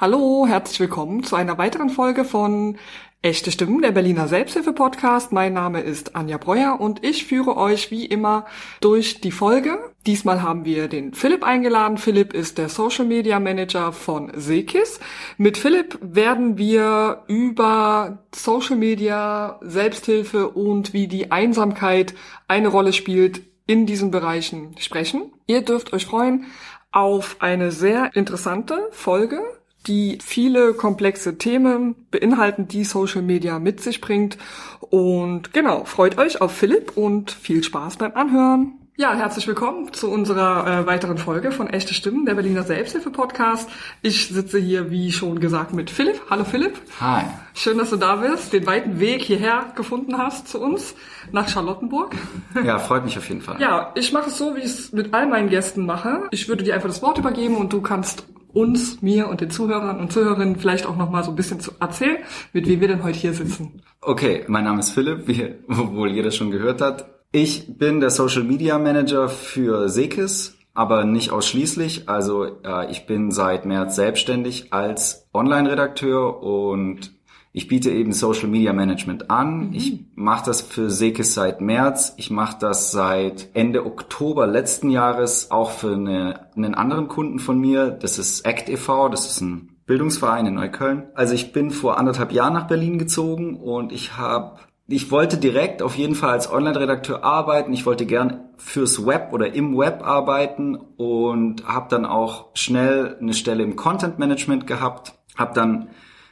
[0.00, 2.78] Hallo, herzlich willkommen zu einer weiteren Folge von
[3.20, 5.32] Echte Stimmen, der Berliner Selbsthilfe-Podcast.
[5.32, 8.46] Mein Name ist Anja Breuer und ich führe euch wie immer
[8.80, 9.76] durch die Folge.
[10.06, 11.98] Diesmal haben wir den Philipp eingeladen.
[11.98, 15.00] Philipp ist der Social Media Manager von Sekis.
[15.36, 22.14] Mit Philipp werden wir über Social Media, Selbsthilfe und wie die Einsamkeit
[22.46, 25.32] eine Rolle spielt in diesen Bereichen sprechen.
[25.48, 26.46] Ihr dürft euch freuen
[26.92, 29.42] auf eine sehr interessante Folge
[29.88, 34.38] die viele komplexe Themen beinhalten, die Social Media mit sich bringt.
[34.80, 38.74] Und genau, freut euch auf Philipp und viel Spaß beim Anhören.
[39.00, 43.70] Ja, herzlich willkommen zu unserer äh, weiteren Folge von Echte Stimmen, der Berliner Selbsthilfe-Podcast.
[44.02, 46.20] Ich sitze hier, wie schon gesagt, mit Philipp.
[46.28, 46.76] Hallo Philipp.
[47.00, 47.22] Hi.
[47.54, 50.96] Schön, dass du da bist, den weiten Weg hierher gefunden hast zu uns,
[51.30, 52.16] nach Charlottenburg.
[52.64, 53.60] Ja, freut mich auf jeden Fall.
[53.60, 56.24] Ja, ich mache es so, wie ich es mit all meinen Gästen mache.
[56.32, 60.00] Ich würde dir einfach das Wort übergeben und du kannst uns, mir und den Zuhörern
[60.00, 62.18] und Zuhörerinnen vielleicht auch noch mal so ein bisschen zu erzählen,
[62.52, 63.82] mit wem wir denn heute hier sitzen.
[64.00, 67.10] Okay, mein Name ist Philipp, wie wohl jeder schon gehört hat.
[67.30, 72.08] Ich bin der Social Media Manager für Sekis, aber nicht ausschließlich.
[72.08, 77.17] Also äh, ich bin seit März selbstständig als Online-Redakteur und
[77.52, 79.68] ich biete eben Social Media Management an.
[79.68, 79.72] Mhm.
[79.72, 82.14] Ich mache das für Sekis seit März.
[82.16, 87.58] Ich mache das seit Ende Oktober letzten Jahres auch für eine, einen anderen Kunden von
[87.58, 87.90] mir.
[87.90, 91.04] Das ist ACT e.V., das ist ein Bildungsverein in Neukölln.
[91.14, 94.58] Also ich bin vor anderthalb Jahren nach Berlin gezogen und ich habe
[94.90, 97.74] ich wollte direkt auf jeden Fall als Online-Redakteur arbeiten.
[97.74, 103.34] Ich wollte gern fürs Web oder im Web arbeiten und habe dann auch schnell eine
[103.34, 105.12] Stelle im Content Management gehabt.
[105.36, 105.90] Habe dann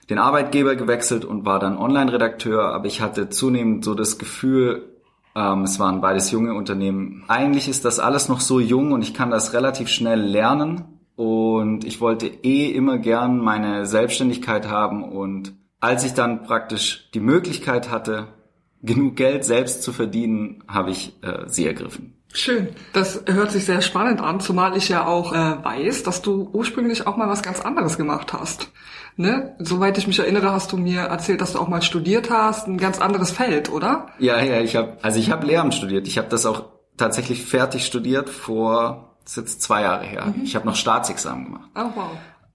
[0.09, 4.97] den Arbeitgeber gewechselt und war dann Online-Redakteur, aber ich hatte zunehmend so das Gefühl,
[5.35, 7.25] ähm, es waren beides junge Unternehmen.
[7.29, 10.85] Eigentlich ist das alles noch so jung und ich kann das relativ schnell lernen
[11.17, 17.21] und ich wollte eh immer gern meine Selbstständigkeit haben und als ich dann praktisch die
[17.21, 18.29] Möglichkeit hatte,
[18.83, 22.16] genug Geld selbst zu verdienen, habe ich äh, sie ergriffen.
[22.37, 22.69] Schön.
[22.93, 27.07] Das hört sich sehr spannend an, zumal ich ja auch äh, weiß, dass du ursprünglich
[27.07, 28.71] auch mal was ganz anderes gemacht hast.
[29.17, 29.57] Ne?
[29.59, 32.77] Soweit ich mich erinnere, hast du mir erzählt, dass du auch mal studiert hast, ein
[32.77, 34.09] ganz anderes Feld, oder?
[34.19, 36.07] Ja, ja, ich habe also ich habe Lehramt studiert.
[36.07, 36.65] Ich habe das auch
[36.99, 40.27] tatsächlich fertig studiert vor das ist jetzt zwei Jahre her.
[40.27, 40.45] Mhm.
[40.45, 41.71] Ich habe noch Staatsexamen gemacht.
[41.75, 42.11] Oh wow.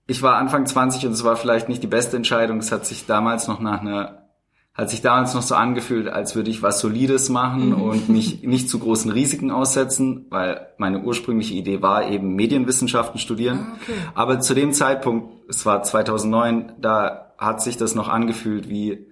[0.07, 2.59] Ich war Anfang 20 und es war vielleicht nicht die beste Entscheidung.
[2.59, 4.29] Es hat sich damals noch nach einer
[4.73, 7.81] hat sich damals noch so angefühlt, als würde ich was Solides machen mhm.
[7.81, 13.59] und mich nicht zu großen Risiken aussetzen, weil meine ursprüngliche Idee war eben Medienwissenschaften studieren.
[13.59, 13.93] Ah, okay.
[14.15, 19.07] Aber zu dem Zeitpunkt, es war 2009, da hat sich das noch angefühlt wie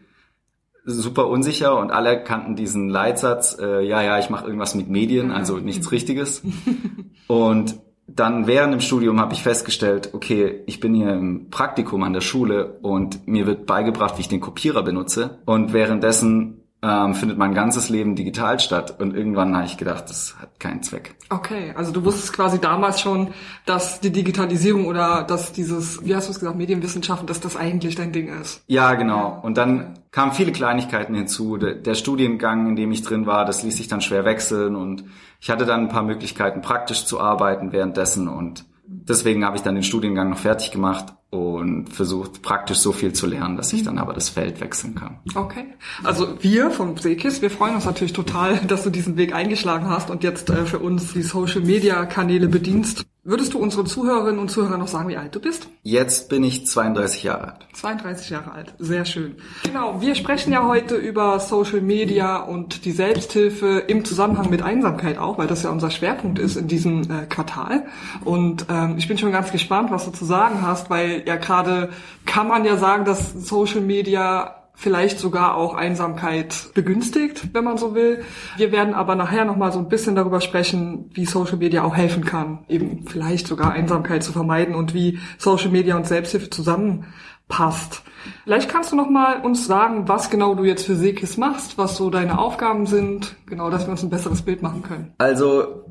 [0.85, 5.31] super unsicher und alle kannten diesen Leitsatz, äh, ja, ja, ich mache irgendwas mit Medien,
[5.31, 6.41] also nichts Richtiges.
[7.27, 7.79] Und
[8.15, 12.21] dann während dem Studium habe ich festgestellt, okay, ich bin hier im Praktikum an der
[12.21, 15.39] Schule und mir wird beigebracht, wie ich den Kopierer benutze.
[15.45, 18.99] Und währenddessen ähm, findet mein ganzes Leben digital statt.
[18.99, 21.15] Und irgendwann habe ich gedacht, das hat keinen Zweck.
[21.29, 23.33] Okay, also du wusstest quasi damals schon,
[23.65, 27.95] dass die Digitalisierung oder dass dieses, wie hast du es gesagt, Medienwissenschaften, dass das eigentlich
[27.95, 28.63] dein Ding ist.
[28.67, 29.39] Ja, genau.
[29.41, 31.57] Und dann kamen viele Kleinigkeiten hinzu.
[31.57, 35.03] Der, der Studiengang, in dem ich drin war, das ließ sich dann schwer wechseln und
[35.41, 39.75] ich hatte dann ein paar Möglichkeiten, praktisch zu arbeiten währenddessen und deswegen habe ich dann
[39.75, 43.99] den Studiengang noch fertig gemacht und versucht praktisch so viel zu lernen, dass ich dann
[43.99, 45.19] aber das Feld wechseln kann.
[45.35, 45.65] Okay.
[46.03, 50.09] Also wir vom Seekis, wir freuen uns natürlich total, dass du diesen Weg eingeschlagen hast
[50.09, 53.05] und jetzt äh, für uns die Social Media Kanäle bedienst.
[53.23, 55.67] Würdest du unseren Zuhörerinnen und Zuhörern noch sagen, wie alt du bist?
[55.83, 57.67] Jetzt bin ich 32 Jahre alt.
[57.73, 59.35] 32 Jahre alt, sehr schön.
[59.63, 65.17] Genau, wir sprechen ja heute über Social Media und die Selbsthilfe im Zusammenhang mit Einsamkeit
[65.17, 67.87] auch, weil das ja unser Schwerpunkt ist in diesem äh, Quartal.
[68.23, 71.89] Und ähm, ich bin schon ganz gespannt, was du zu sagen hast, weil ja gerade
[72.25, 77.95] kann man ja sagen, dass Social Media vielleicht sogar auch Einsamkeit begünstigt, wenn man so
[77.95, 78.23] will.
[78.55, 82.23] Wir werden aber nachher nochmal so ein bisschen darüber sprechen, wie Social Media auch helfen
[82.23, 88.03] kann, eben vielleicht sogar Einsamkeit zu vermeiden und wie Social Media und Selbsthilfe zusammenpasst.
[88.45, 92.09] Vielleicht kannst du nochmal uns sagen, was genau du jetzt für Sekis machst, was so
[92.09, 95.13] deine Aufgaben sind, genau, dass wir uns ein besseres Bild machen können.
[95.17, 95.83] Also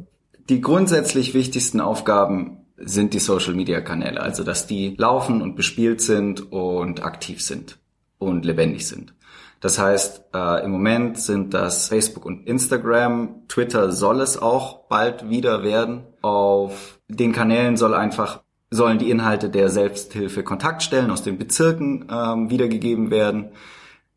[0.49, 6.01] die grundsätzlich wichtigsten Aufgaben sind die Social Media Kanäle, also dass die laufen und bespielt
[6.01, 7.79] sind und aktiv sind
[8.19, 9.15] und lebendig sind.
[9.61, 13.43] Das heißt, äh, im Moment sind das Facebook und Instagram.
[13.49, 16.05] Twitter soll es auch bald wieder werden.
[16.23, 22.51] Auf den Kanälen soll einfach sollen die Inhalte der Selbsthilfe Kontaktstellen aus den Bezirken ähm,
[22.51, 23.53] wiedergegeben werden.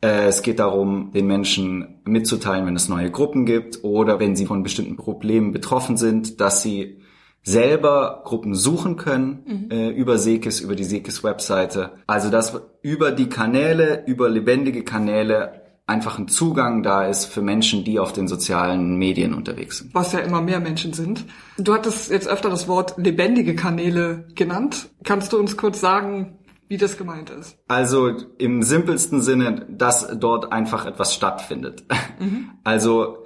[0.02, 4.46] Äh, es geht darum, den Menschen mitzuteilen, wenn es neue Gruppen gibt oder wenn sie
[4.46, 7.01] von bestimmten Problemen betroffen sind, dass sie
[7.44, 9.72] selber Gruppen suchen können mhm.
[9.72, 11.92] äh, über Sekis, über die Sekis Webseite.
[12.08, 17.84] Also dass über die Kanäle, über lebendige Kanäle einfach ein Zugang da ist für Menschen,
[17.84, 19.94] die auf den sozialen Medien unterwegs sind.
[19.94, 21.26] Was ja immer mehr Menschen sind.
[21.58, 24.90] Du hattest jetzt öfter das Wort lebendige Kanäle genannt.
[25.04, 26.38] Kannst du uns kurz sagen,
[26.70, 27.58] wie das gemeint ist?
[27.68, 31.84] Also im simpelsten Sinne, dass dort einfach etwas stattfindet.
[32.20, 32.52] Mhm.
[32.64, 33.21] Also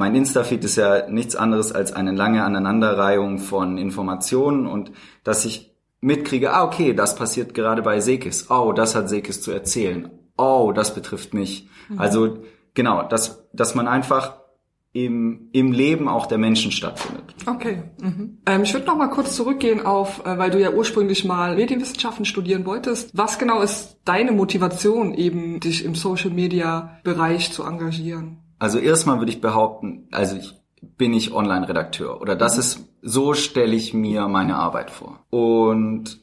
[0.00, 4.92] mein Insta-Feed ist ja nichts anderes als eine lange Aneinanderreihung von Informationen und
[5.24, 8.50] dass ich mitkriege, ah, okay, das passiert gerade bei Sekis.
[8.50, 10.10] Oh, das hat Sekis zu erzählen.
[10.38, 11.68] Oh, das betrifft mich.
[11.90, 11.98] Mhm.
[11.98, 12.38] Also,
[12.72, 14.38] genau, dass, dass man einfach
[14.94, 17.34] im, im Leben auch der Menschen stattfindet.
[17.44, 17.82] Okay.
[18.00, 18.38] Mhm.
[18.46, 22.24] Ähm, ich würde noch mal kurz zurückgehen auf, äh, weil du ja ursprünglich mal Medienwissenschaften
[22.24, 23.10] studieren wolltest.
[23.12, 28.38] Was genau ist deine Motivation, eben dich im Social Media Bereich zu engagieren?
[28.60, 32.60] Also erstmal würde ich behaupten, also ich bin ich Online-Redakteur oder das mhm.
[32.60, 35.24] ist, so stelle ich mir meine Arbeit vor.
[35.30, 36.20] Und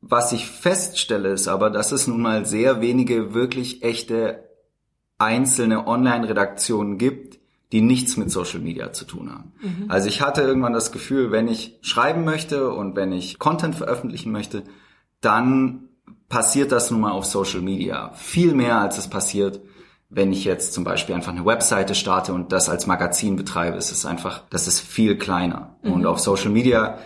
[0.00, 4.44] was ich feststelle ist aber, dass es nun mal sehr wenige wirklich echte
[5.18, 7.38] einzelne Online-Redaktionen gibt,
[7.70, 9.52] die nichts mit Social Media zu tun haben.
[9.60, 9.84] Mhm.
[9.88, 14.32] Also ich hatte irgendwann das Gefühl, wenn ich schreiben möchte und wenn ich Content veröffentlichen
[14.32, 14.64] möchte,
[15.20, 15.88] dann
[16.28, 18.12] passiert das nun mal auf Social Media.
[18.14, 19.60] Viel mehr als es passiert,
[20.10, 23.92] wenn ich jetzt zum Beispiel einfach eine Webseite starte und das als Magazin betreibe, ist
[23.92, 25.76] es einfach, das ist viel kleiner.
[25.82, 25.92] Mhm.
[25.92, 26.98] Und auf Social Media,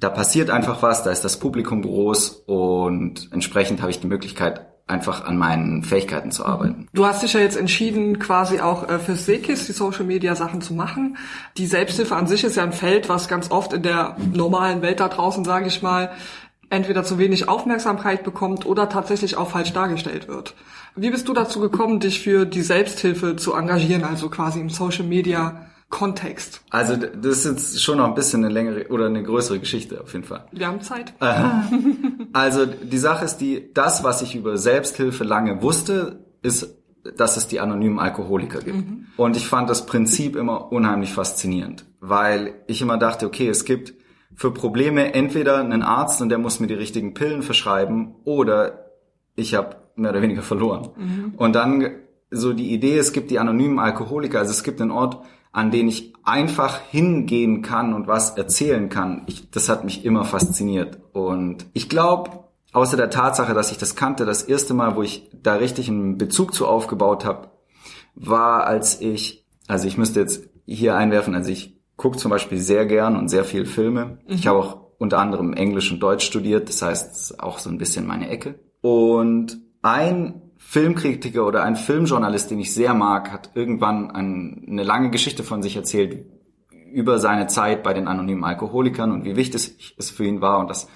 [0.00, 4.66] da passiert einfach was, da ist das Publikum groß und entsprechend habe ich die Möglichkeit,
[4.88, 6.86] einfach an meinen Fähigkeiten zu arbeiten.
[6.92, 10.60] Du hast dich ja jetzt entschieden, quasi auch äh, für Sekis die Social Media Sachen
[10.60, 11.16] zu machen.
[11.56, 15.00] Die Selbsthilfe an sich ist ja ein Feld, was ganz oft in der normalen Welt
[15.00, 16.12] da draußen, sage ich mal,
[16.70, 20.54] entweder zu wenig Aufmerksamkeit bekommt oder tatsächlich auch falsch dargestellt wird.
[20.96, 25.04] Wie bist du dazu gekommen, dich für die Selbsthilfe zu engagieren, also quasi im Social
[25.04, 26.62] Media Kontext?
[26.70, 30.12] Also das ist jetzt schon noch ein bisschen eine längere oder eine größere Geschichte auf
[30.12, 30.46] jeden Fall.
[30.52, 31.12] Wir haben Zeit.
[32.32, 36.74] also die Sache ist die, das, was ich über Selbsthilfe lange wusste, ist,
[37.16, 38.78] dass es die anonymen Alkoholiker gibt.
[38.78, 39.06] Mhm.
[39.16, 43.94] Und ich fand das Prinzip immer unheimlich faszinierend, weil ich immer dachte, okay, es gibt
[44.36, 48.90] für Probleme entweder einen Arzt und der muss mir die richtigen Pillen verschreiben oder
[49.34, 50.90] ich habe mehr oder weniger verloren.
[50.96, 51.34] Mhm.
[51.36, 51.90] Und dann
[52.30, 55.88] so die Idee, es gibt die anonymen Alkoholiker, also es gibt einen Ort, an den
[55.88, 59.22] ich einfach hingehen kann und was erzählen kann.
[59.26, 60.98] Ich, das hat mich immer fasziniert.
[61.12, 62.30] Und ich glaube,
[62.72, 66.18] außer der Tatsache, dass ich das kannte, das erste Mal, wo ich da richtig einen
[66.18, 67.48] Bezug zu aufgebaut habe,
[68.14, 72.86] war, als ich, also ich müsste jetzt hier einwerfen, also ich gucke zum Beispiel sehr
[72.86, 74.18] gern und sehr viel Filme.
[74.26, 74.34] Mhm.
[74.34, 78.06] Ich habe auch unter anderem Englisch und Deutsch studiert, das heißt auch so ein bisschen
[78.06, 78.58] meine Ecke.
[78.80, 85.10] Und ein Filmkritiker oder ein Filmjournalist, den ich sehr mag, hat irgendwann ein, eine lange
[85.10, 86.26] Geschichte von sich erzählt
[86.92, 90.70] über seine Zeit bei den anonymen Alkoholikern und wie wichtig es für ihn war und
[90.70, 90.88] dass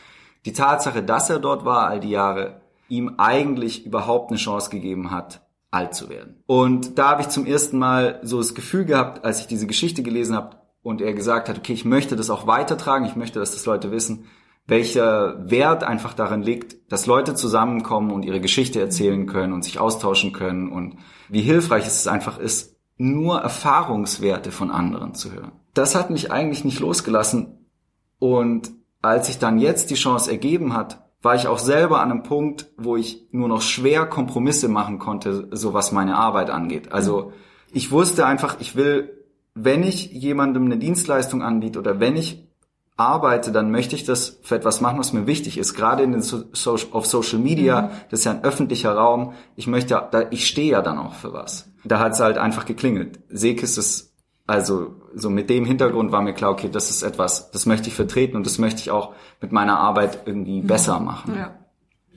[0.46, 5.10] die Tatsache, dass er dort war all die Jahre, ihm eigentlich überhaupt eine Chance gegeben
[5.10, 6.42] hat, alt zu werden.
[6.46, 10.02] Und da habe ich zum ersten Mal so das Gefühl gehabt, als ich diese Geschichte
[10.02, 13.52] gelesen habe und er gesagt hat, okay, ich möchte das auch weitertragen, ich möchte, dass
[13.52, 14.26] das Leute wissen,
[14.66, 19.80] welcher Wert einfach darin liegt, dass Leute zusammenkommen und ihre Geschichte erzählen können und sich
[19.80, 20.98] austauschen können und
[21.28, 25.52] wie hilfreich es einfach ist, nur Erfahrungswerte von anderen zu hören.
[25.74, 27.66] Das hat mich eigentlich nicht losgelassen
[28.18, 28.70] und
[29.02, 32.72] als sich dann jetzt die Chance ergeben hat, war ich auch selber an einem Punkt,
[32.78, 36.92] wo ich nur noch schwer Kompromisse machen konnte, so was meine Arbeit angeht.
[36.92, 37.32] Also
[37.72, 39.19] ich wusste einfach, ich will,
[39.64, 42.46] wenn ich jemandem eine Dienstleistung anbiete oder wenn ich
[42.96, 45.74] arbeite, dann möchte ich das für etwas machen, was mir wichtig ist.
[45.74, 46.44] Gerade in den so
[46.92, 47.88] auf Social Media, mhm.
[48.10, 49.32] das ist ja ein öffentlicher Raum.
[49.56, 51.68] Ich möchte, da, ich stehe ja dann auch für was.
[51.84, 53.20] Da hat es halt einfach geklingelt.
[53.30, 54.12] Sekis ist,
[54.46, 57.94] also so mit dem Hintergrund war mir klar, okay, das ist etwas, das möchte ich
[57.94, 60.66] vertreten und das möchte ich auch mit meiner Arbeit irgendwie mhm.
[60.66, 61.36] besser machen.
[61.36, 61.54] Ja.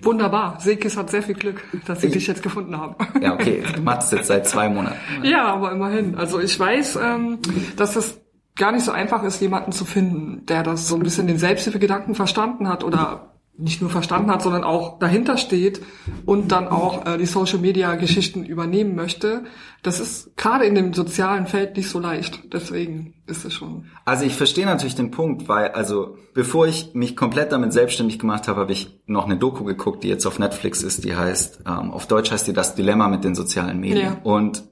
[0.01, 0.59] Wunderbar.
[0.59, 2.95] Sekis hat sehr viel Glück, dass sie ich, dich jetzt gefunden haben.
[3.21, 3.63] Ja, okay.
[3.73, 4.97] Du machst es jetzt seit zwei Monaten.
[5.23, 6.15] Ja, aber immerhin.
[6.15, 7.39] Also ich weiß, ähm,
[7.77, 8.19] dass das
[8.55, 12.15] gar nicht so einfach ist, jemanden zu finden, der das so ein bisschen den Selbsthilfegedanken
[12.15, 15.81] verstanden hat oder nicht nur verstanden hat, sondern auch dahinter steht
[16.25, 19.43] und dann auch äh, die Social Media Geschichten übernehmen möchte.
[19.83, 22.51] Das ist gerade in dem sozialen Feld nicht so leicht.
[22.51, 23.85] Deswegen ist es schon.
[24.05, 28.47] Also ich verstehe natürlich den Punkt, weil also bevor ich mich komplett damit selbstständig gemacht
[28.47, 31.03] habe, habe ich noch eine Doku geguckt, die jetzt auf Netflix ist.
[31.03, 34.13] Die heißt ähm, auf Deutsch heißt die das Dilemma mit den sozialen Medien.
[34.13, 34.19] Ja.
[34.23, 34.63] Und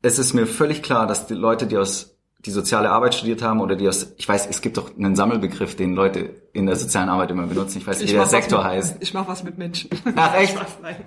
[0.00, 2.11] es ist mir völlig klar, dass die Leute, die aus
[2.44, 5.76] die soziale Arbeit studiert haben oder die aus, ich weiß, es gibt doch einen Sammelbegriff,
[5.76, 7.78] den Leute in der sozialen Arbeit immer benutzen.
[7.78, 8.96] Ich weiß nicht, wie der Sektor mit, heißt.
[9.00, 9.90] Ich mache was mit Menschen.
[10.16, 10.56] Ach echt?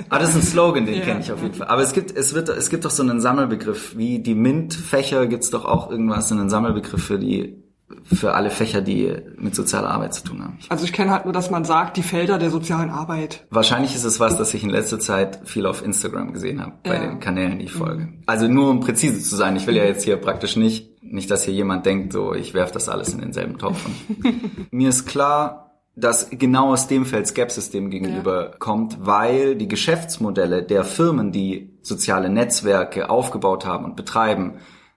[0.09, 1.01] ah, das ist ein Slogan, den ja.
[1.01, 1.67] kenne ich auf jeden Fall.
[1.67, 5.49] Aber es gibt, es wird, es gibt doch so einen Sammelbegriff, wie die MINT-Fächer gibt's
[5.49, 7.64] doch auch irgendwas, einen Sammelbegriff für die
[8.03, 10.57] für alle Fächer, die mit sozialer Arbeit zu tun haben.
[10.69, 13.45] Also ich kenne halt nur, dass man sagt, die Felder der sozialen Arbeit.
[13.51, 16.95] Wahrscheinlich ist es was, das ich in letzter Zeit viel auf Instagram gesehen habe, bei
[16.95, 17.07] ja.
[17.07, 18.05] den Kanälen, die ich folge.
[18.05, 18.23] Mhm.
[18.25, 21.43] Also nur um präzise zu sein, ich will ja jetzt hier praktisch nicht, nicht, dass
[21.43, 23.85] hier jemand denkt, so ich werfe das alles in denselben Topf.
[24.71, 25.65] mir ist klar,
[25.95, 28.57] dass genau aus dem Feld Skepsis dem gegenüber ja.
[28.57, 34.55] kommt, weil die Geschäftsmodelle der Firmen, die soziale Netzwerke aufgebaut haben und betreiben,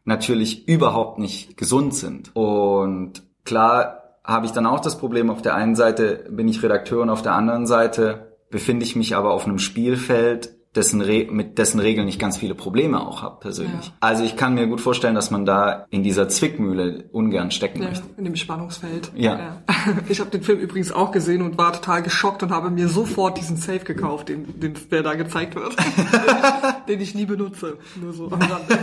[0.09, 2.35] natürlich überhaupt nicht gesund sind.
[2.35, 7.03] Und klar habe ich dann auch das Problem, auf der einen Seite bin ich Redakteur
[7.03, 11.59] und auf der anderen Seite befinde ich mich aber auf einem Spielfeld, dessen Re mit
[11.59, 13.87] dessen Regeln ich ganz viele Probleme auch habe persönlich.
[13.87, 13.93] Ja.
[14.01, 17.89] Also ich kann mir gut vorstellen, dass man da in dieser Zwickmühle ungern stecken ja,
[17.89, 18.07] möchte.
[18.17, 19.11] In dem Spannungsfeld.
[19.15, 19.39] Ja.
[19.39, 19.63] ja.
[20.09, 23.39] Ich habe den Film übrigens auch gesehen und war total geschockt und habe mir sofort
[23.39, 25.75] diesen Safe gekauft, den, den der da gezeigt wird,
[26.89, 27.77] den, ich, nie benutze.
[28.01, 28.79] Nur so am Rande.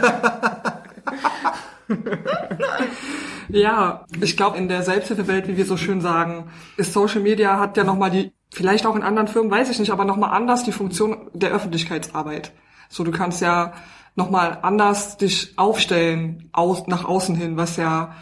[3.50, 7.78] ja, ich glaube, in der Selbsthilfewelt, wie wir so schön sagen, ist Social Media hat
[7.78, 10.72] ja nochmal die vielleicht auch in anderen Firmen, weiß ich nicht, aber nochmal anders die
[10.72, 12.54] Funktion der Öffentlichkeitsarbeit.
[12.90, 13.74] So, du kannst ja
[14.16, 18.16] nochmal anders dich aufstellen, aus, nach außen hin, was ja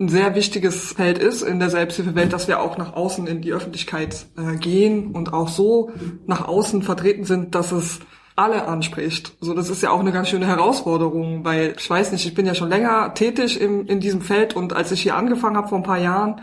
[0.00, 3.52] ein sehr wichtiges Feld ist in der Selbsthilfewelt, dass wir auch nach außen in die
[3.52, 5.90] Öffentlichkeit äh, gehen und auch so
[6.26, 7.98] nach außen vertreten sind, dass es
[8.38, 9.32] alle anspricht.
[9.40, 12.46] So, das ist ja auch eine ganz schöne Herausforderung, weil ich weiß nicht, ich bin
[12.46, 15.78] ja schon länger tätig im, in diesem Feld und als ich hier angefangen habe vor
[15.78, 16.42] ein paar Jahren,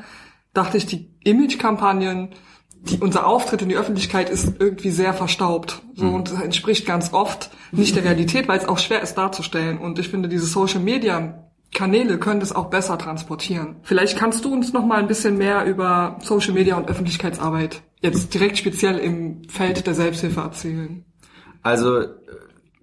[0.54, 2.30] dachte ich, die Image-Kampagnen
[2.82, 5.82] die, unser Auftritt in die Öffentlichkeit ist irgendwie sehr verstaubt.
[5.96, 6.14] So, mhm.
[6.14, 9.80] und das entspricht ganz oft nicht der Realität, weil es auch schwer ist darzustellen.
[9.80, 11.42] Und ich finde, diese Social Media
[11.74, 13.78] Kanäle können das auch besser transportieren.
[13.82, 18.34] Vielleicht kannst du uns noch mal ein bisschen mehr über Social Media und Öffentlichkeitsarbeit jetzt
[18.34, 21.04] direkt speziell im Feld der Selbsthilfe erzählen.
[21.66, 22.04] Also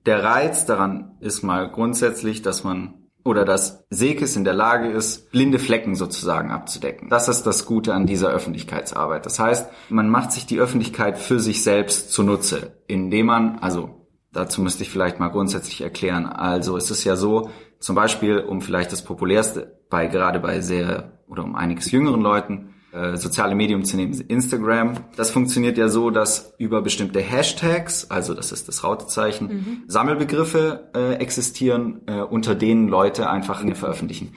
[0.07, 5.31] der Reiz daran ist mal grundsätzlich, dass man oder dass Sekes in der Lage ist,
[5.31, 7.09] blinde Flecken sozusagen abzudecken.
[7.09, 9.25] Das ist das Gute an dieser Öffentlichkeitsarbeit.
[9.25, 14.61] Das heißt, man macht sich die Öffentlichkeit für sich selbst zunutze, indem man, also dazu
[14.61, 18.91] müsste ich vielleicht mal grundsätzlich erklären, also es ist ja so, zum Beispiel, um vielleicht
[18.91, 23.97] das populärste bei, gerade bei sehr, oder um einiges jüngeren Leuten, äh, soziale Medium zu
[23.97, 24.95] nehmen, Instagram.
[25.17, 29.83] Das funktioniert ja so, dass über bestimmte Hashtags, also das ist das Rautezeichen, mhm.
[29.87, 34.35] Sammelbegriffe äh, existieren, äh, unter denen Leute einfach Dinge veröffentlichen.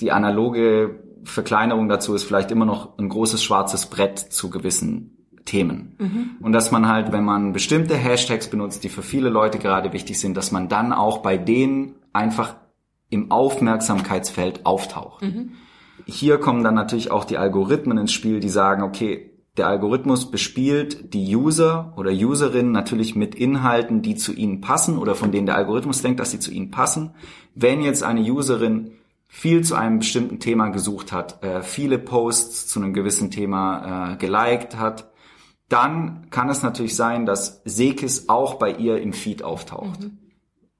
[0.00, 5.94] Die analoge Verkleinerung dazu ist vielleicht immer noch ein großes schwarzes Brett zu gewissen Themen.
[5.98, 6.30] Mhm.
[6.40, 10.18] Und dass man halt, wenn man bestimmte Hashtags benutzt, die für viele Leute gerade wichtig
[10.18, 12.56] sind, dass man dann auch bei denen einfach
[13.10, 15.22] im Aufmerksamkeitsfeld auftaucht.
[15.22, 15.52] Mhm.
[16.06, 21.12] Hier kommen dann natürlich auch die Algorithmen ins Spiel, die sagen, okay, der Algorithmus bespielt
[21.12, 25.56] die User oder Userinnen natürlich mit Inhalten, die zu ihnen passen oder von denen der
[25.56, 27.14] Algorithmus denkt, dass sie zu ihnen passen.
[27.54, 28.92] Wenn jetzt eine Userin
[29.28, 34.16] viel zu einem bestimmten Thema gesucht hat, äh, viele Posts zu einem gewissen Thema äh,
[34.16, 35.10] geliked hat,
[35.68, 40.18] dann kann es natürlich sein, dass Sekis auch bei ihr im Feed auftaucht, mhm.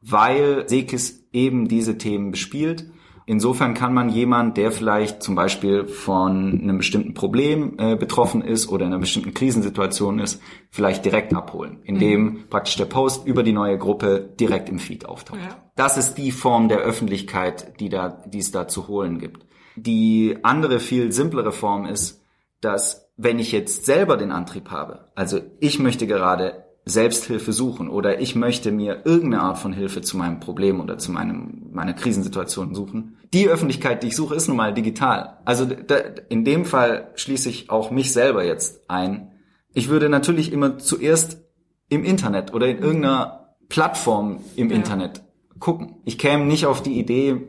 [0.00, 2.91] weil Sekis eben diese Themen bespielt
[3.26, 8.69] Insofern kann man jemand, der vielleicht zum Beispiel von einem bestimmten Problem äh, betroffen ist
[8.69, 12.49] oder in einer bestimmten Krisensituation ist, vielleicht direkt abholen, indem mhm.
[12.49, 15.41] praktisch der Post über die neue Gruppe direkt im Feed auftaucht.
[15.41, 15.57] Ja.
[15.76, 19.47] Das ist die Form der Öffentlichkeit, die da, die es da zu holen gibt.
[19.76, 22.25] Die andere viel simplere Form ist,
[22.61, 28.21] dass wenn ich jetzt selber den Antrieb habe, also ich möchte gerade Selbsthilfe suchen oder
[28.21, 32.75] ich möchte mir irgendeine Art von Hilfe zu meinem Problem oder zu meinem, meiner Krisensituation
[32.75, 33.17] suchen.
[33.33, 35.39] Die Öffentlichkeit, die ich suche, ist nun mal digital.
[35.45, 35.97] Also da,
[36.29, 39.31] in dem Fall schließe ich auch mich selber jetzt ein.
[39.73, 41.41] Ich würde natürlich immer zuerst
[41.89, 44.77] im Internet oder in irgendeiner Plattform im ja.
[44.77, 45.23] Internet
[45.61, 45.97] gucken.
[46.05, 47.49] Ich käme nicht auf die Idee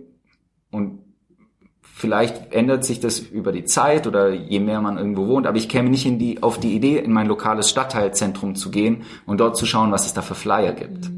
[0.71, 1.02] und
[1.95, 5.69] Vielleicht ändert sich das über die Zeit oder je mehr man irgendwo wohnt, aber ich
[5.69, 9.55] käme nicht in die, auf die Idee, in mein lokales Stadtteilzentrum zu gehen und dort
[9.55, 11.11] zu schauen, was es da für Flyer gibt.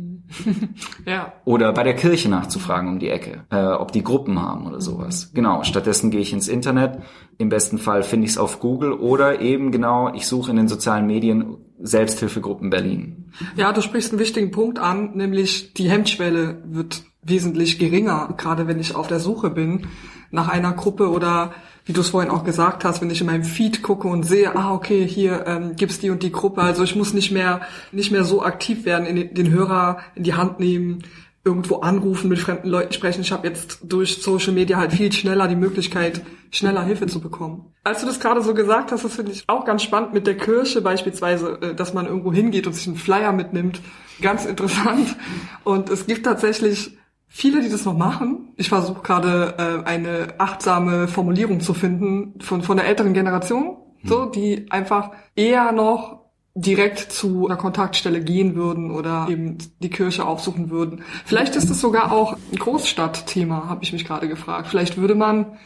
[1.06, 1.32] ja.
[1.46, 5.32] Oder bei der Kirche nachzufragen um die Ecke, äh, ob die Gruppen haben oder sowas.
[5.34, 7.00] Genau, stattdessen gehe ich ins Internet.
[7.38, 10.68] Im besten Fall finde ich es auf Google oder eben genau, ich suche in den
[10.68, 13.32] sozialen Medien Selbsthilfegruppen Berlin.
[13.56, 18.80] Ja, du sprichst einen wichtigen Punkt an, nämlich die Hemmschwelle wird wesentlich geringer, gerade wenn
[18.80, 19.88] ich auf der Suche bin
[20.32, 21.54] nach einer Gruppe oder
[21.86, 24.56] wie du es vorhin auch gesagt hast, wenn ich in meinem Feed gucke und sehe,
[24.56, 28.12] ah okay, hier ähm, gibt's die und die Gruppe, also ich muss nicht mehr nicht
[28.12, 31.04] mehr so aktiv werden, in den, den Hörer in die Hand nehmen,
[31.44, 33.22] irgendwo anrufen, mit fremden Leuten sprechen.
[33.22, 37.72] Ich habe jetzt durch Social Media halt viel schneller die Möglichkeit, schneller Hilfe zu bekommen.
[37.84, 40.38] Als du das gerade so gesagt hast, das finde ich auch ganz spannend mit der
[40.38, 43.80] Kirche beispielsweise, äh, dass man irgendwo hingeht und sich einen Flyer mitnimmt.
[44.22, 45.16] Ganz interessant.
[45.64, 46.98] Und es gibt tatsächlich
[47.36, 52.62] viele, die das noch machen Ich versuche gerade äh, eine achtsame Formulierung zu finden von,
[52.62, 54.10] von der älteren Generation, hm.
[54.10, 56.22] so, die einfach eher noch
[56.54, 61.04] direkt zu einer Kontaktstelle gehen würden oder eben die Kirche aufsuchen würden.
[61.26, 64.70] Vielleicht ist es sogar auch ein Großstadtthema, habe ich mich gerade gefragt.
[64.70, 65.58] Vielleicht würde man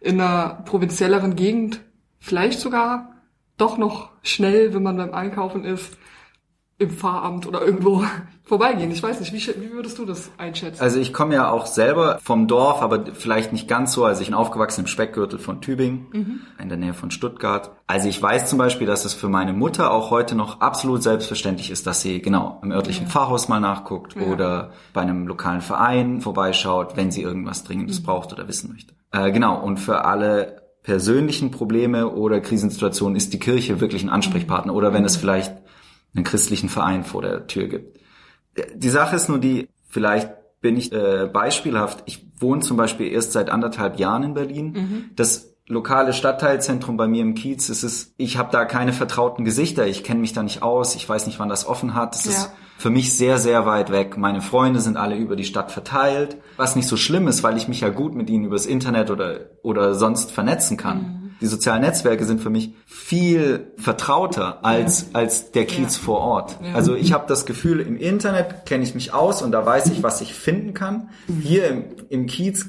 [0.00, 1.82] in einer provinzielleren Gegend
[2.18, 3.12] vielleicht sogar
[3.58, 5.98] doch noch schnell, wenn man beim Einkaufen ist,
[6.78, 8.04] im Pfarramt oder irgendwo
[8.44, 8.90] vorbeigehen.
[8.92, 10.80] Ich weiß nicht, wie, wie würdest du das einschätzen?
[10.80, 14.04] Also ich komme ja auch selber vom Dorf, aber vielleicht nicht ganz so.
[14.04, 16.40] Also ich bin aufgewachsen im Speckgürtel von Tübingen, mhm.
[16.60, 17.72] in der Nähe von Stuttgart.
[17.88, 21.70] Also ich weiß zum Beispiel, dass es für meine Mutter auch heute noch absolut selbstverständlich
[21.70, 23.10] ist, dass sie genau im örtlichen ja.
[23.10, 24.22] Pfarrhaus mal nachguckt ja.
[24.22, 28.04] oder bei einem lokalen Verein vorbeischaut, wenn sie irgendwas Dringendes mhm.
[28.04, 28.94] braucht oder wissen möchte.
[29.10, 34.74] Äh, genau, und für alle persönlichen Probleme oder Krisensituationen ist die Kirche wirklich ein Ansprechpartner.
[34.74, 35.20] Oder wenn es mhm.
[35.20, 35.57] vielleicht
[36.14, 37.98] einen christlichen Verein vor der Tür gibt.
[38.74, 42.02] Die Sache ist nur die, vielleicht bin ich äh, beispielhaft.
[42.06, 44.72] Ich wohne zum Beispiel erst seit anderthalb Jahren in Berlin.
[44.72, 45.10] Mhm.
[45.14, 49.86] Das lokale Stadtteilzentrum bei mir im Kiez, es ist, ich habe da keine vertrauten Gesichter,
[49.86, 52.14] ich kenne mich da nicht aus, ich weiß nicht, wann das offen hat.
[52.14, 52.30] Es ja.
[52.30, 54.16] ist für mich sehr, sehr weit weg.
[54.16, 57.68] Meine Freunde sind alle über die Stadt verteilt, was nicht so schlimm ist, weil ich
[57.68, 60.98] mich ja gut mit ihnen übers Internet oder, oder sonst vernetzen kann.
[60.98, 65.18] Mhm die sozialen Netzwerke sind für mich viel vertrauter als, ja.
[65.18, 66.02] als der Kiez ja.
[66.02, 66.58] vor Ort.
[66.62, 66.74] Ja.
[66.74, 70.02] Also ich habe das Gefühl, im Internet kenne ich mich aus und da weiß ich,
[70.02, 71.10] was ich finden kann.
[71.28, 71.40] Mhm.
[71.40, 72.68] Hier im, im Kiez,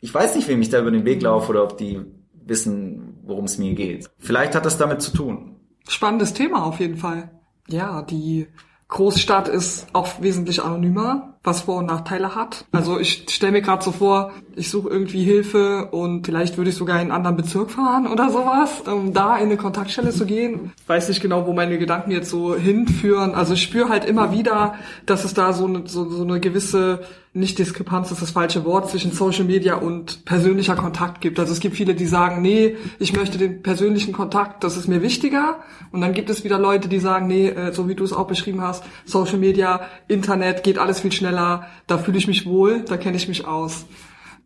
[0.00, 2.00] ich weiß nicht, wem ich da über den Weg laufe oder ob die
[2.44, 4.10] wissen, worum es mir geht.
[4.18, 5.56] Vielleicht hat das damit zu tun.
[5.88, 7.30] Spannendes Thema auf jeden Fall.
[7.68, 8.48] Ja, die
[8.88, 12.66] Großstadt ist auch wesentlich anonymer, was Vor- und Nachteile hat.
[12.70, 16.76] Also ich stelle mir gerade so vor, ich suche irgendwie Hilfe und vielleicht würde ich
[16.76, 20.72] sogar in einen anderen Bezirk fahren oder sowas, um da in eine Kontaktstelle zu gehen.
[20.86, 23.34] Weiß nicht genau, wo meine Gedanken jetzt so hinführen.
[23.34, 24.74] Also ich spüre halt immer wieder,
[25.06, 27.00] dass es da so eine, so, so eine gewisse
[27.32, 31.38] nicht Diskrepanz ist das falsche Wort, zwischen Social Media und persönlicher Kontakt gibt.
[31.38, 35.00] Also es gibt viele, die sagen, nee, ich möchte den persönlichen Kontakt, das ist mir
[35.00, 35.60] wichtiger.
[35.92, 38.26] Und dann gibt es wieder Leute, die sagen, nee, äh, so wie du es auch
[38.26, 42.96] beschrieben hast, Social Media, Internet, geht alles viel schneller, da fühle ich mich wohl, da
[42.96, 43.86] kenne ich mich aus.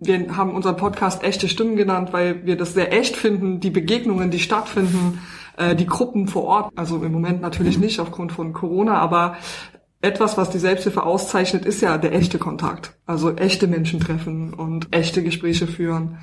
[0.01, 4.31] Wir haben unseren Podcast echte Stimmen genannt, weil wir das sehr echt finden, die Begegnungen,
[4.31, 5.21] die stattfinden,
[5.57, 9.37] äh, die Gruppen vor Ort, also im Moment natürlich nicht aufgrund von Corona, aber
[10.05, 12.95] etwas, was die Selbsthilfe auszeichnet, ist ja der echte Kontakt.
[13.07, 16.19] Also echte Menschen treffen und echte Gespräche führen.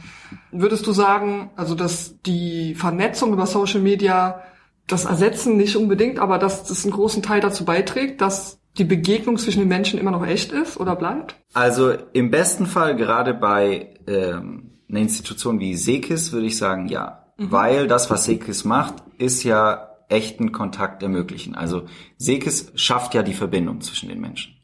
[0.52, 4.44] Würdest du sagen, also dass die Vernetzung über Social Media
[4.86, 9.38] das Ersetzen nicht unbedingt, aber dass das einen großen Teil dazu beiträgt, dass die Begegnung
[9.38, 11.36] zwischen den Menschen immer noch echt ist oder bleibt?
[11.54, 17.26] Also im besten Fall gerade bei ähm, einer Institution wie Sekis würde ich sagen, ja.
[17.38, 17.52] Mhm.
[17.52, 21.56] Weil das, was Sekis macht, ist ja echten Kontakt ermöglichen.
[21.56, 21.84] Also
[22.18, 24.56] Sekis schafft ja die Verbindung zwischen den Menschen.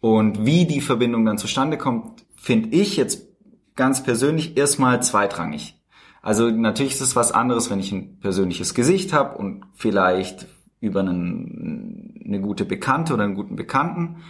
[0.00, 3.26] Und wie die Verbindung dann zustande kommt, finde ich jetzt
[3.74, 5.80] ganz persönlich erstmal zweitrangig.
[6.20, 10.46] Also natürlich ist es was anderes, wenn ich ein persönliches Gesicht habe und vielleicht
[10.80, 14.22] über einen, eine gute Bekannte oder einen guten Bekannten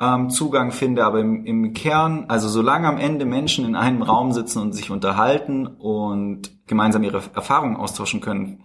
[0.00, 4.32] ähm, Zugang finde, aber im, im Kern, also solange am Ende Menschen in einem Raum
[4.32, 8.64] sitzen und sich unterhalten und gemeinsam ihre Erfahrungen austauschen können,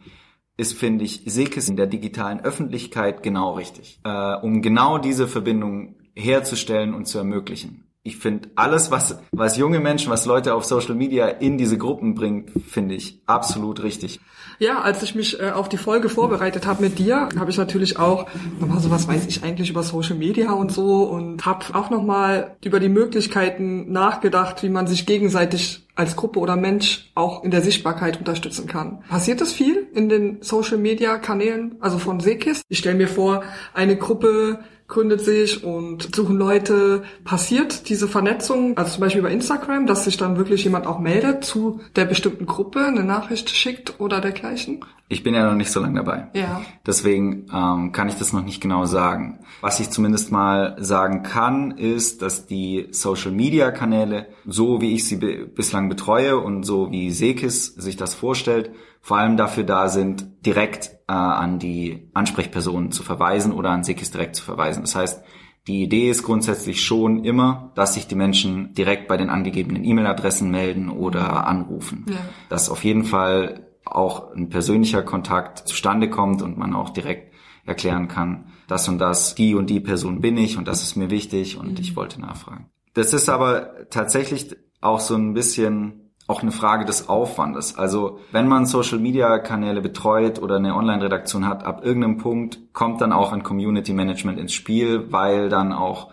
[0.57, 5.97] ist, finde ich, Sekis in der digitalen Öffentlichkeit genau richtig, äh, um genau diese Verbindung
[6.15, 7.84] herzustellen und zu ermöglichen.
[8.07, 12.13] Ich finde alles, was, was junge Menschen, was Leute auf Social Media in diese Gruppen
[12.13, 14.19] bringt, finde ich absolut richtig.
[14.59, 17.97] Ja, als ich mich äh, auf die Folge vorbereitet habe mit dir, habe ich natürlich
[17.97, 18.27] auch
[18.59, 22.55] nochmal so, was weiß ich eigentlich über Social Media und so und habe auch nochmal
[22.63, 27.63] über die Möglichkeiten nachgedacht, wie man sich gegenseitig als Gruppe oder Mensch auch in der
[27.63, 28.99] Sichtbarkeit unterstützen kann.
[29.09, 32.61] Passiert das viel in den Social Media Kanälen, also von Sekis?
[32.69, 37.03] Ich stelle mir vor, eine Gruppe gründet sich und suchen Leute.
[37.23, 41.43] Passiert diese Vernetzung, also zum Beispiel über Instagram, dass sich dann wirklich jemand auch meldet
[41.43, 44.85] zu der bestimmten Gruppe, eine Nachricht schickt oder dergleichen?
[45.07, 46.27] Ich bin ja noch nicht so lange dabei.
[46.33, 46.61] Ja.
[46.85, 49.39] Deswegen ähm, kann ich das noch nicht genau sagen.
[49.61, 55.89] Was ich zumindest mal sagen kann, ist, dass die Social-Media-Kanäle, so wie ich sie bislang
[55.89, 58.71] betreue und so wie Sekis sich das vorstellt,
[59.05, 64.09] vor allem dafür da sind, direkt äh, an die Ansprechpersonen zu verweisen oder an Sekis
[64.09, 64.81] direkt zu verweisen.
[64.81, 65.23] Das heißt,
[65.67, 70.49] die Idee ist grundsätzlich schon immer, dass sich die Menschen direkt bei den angegebenen E-Mail-Adressen
[70.49, 72.07] melden oder anrufen.
[72.09, 72.15] Ja.
[72.49, 77.31] Dass auf jeden Fall auch ein persönlicher Kontakt zustande kommt und man auch direkt
[77.63, 81.11] erklären kann, das und das, die und die Person bin ich und das ist mir
[81.11, 81.77] wichtig und mhm.
[81.79, 82.71] ich wollte nachfragen.
[82.95, 87.77] Das ist aber tatsächlich auch so ein bisschen auch eine Frage des Aufwandes.
[87.77, 93.31] Also wenn man Social-Media-Kanäle betreut oder eine Online-Redaktion hat, ab irgendeinem Punkt kommt dann auch
[93.31, 96.11] ein Community-Management ins Spiel, weil dann auch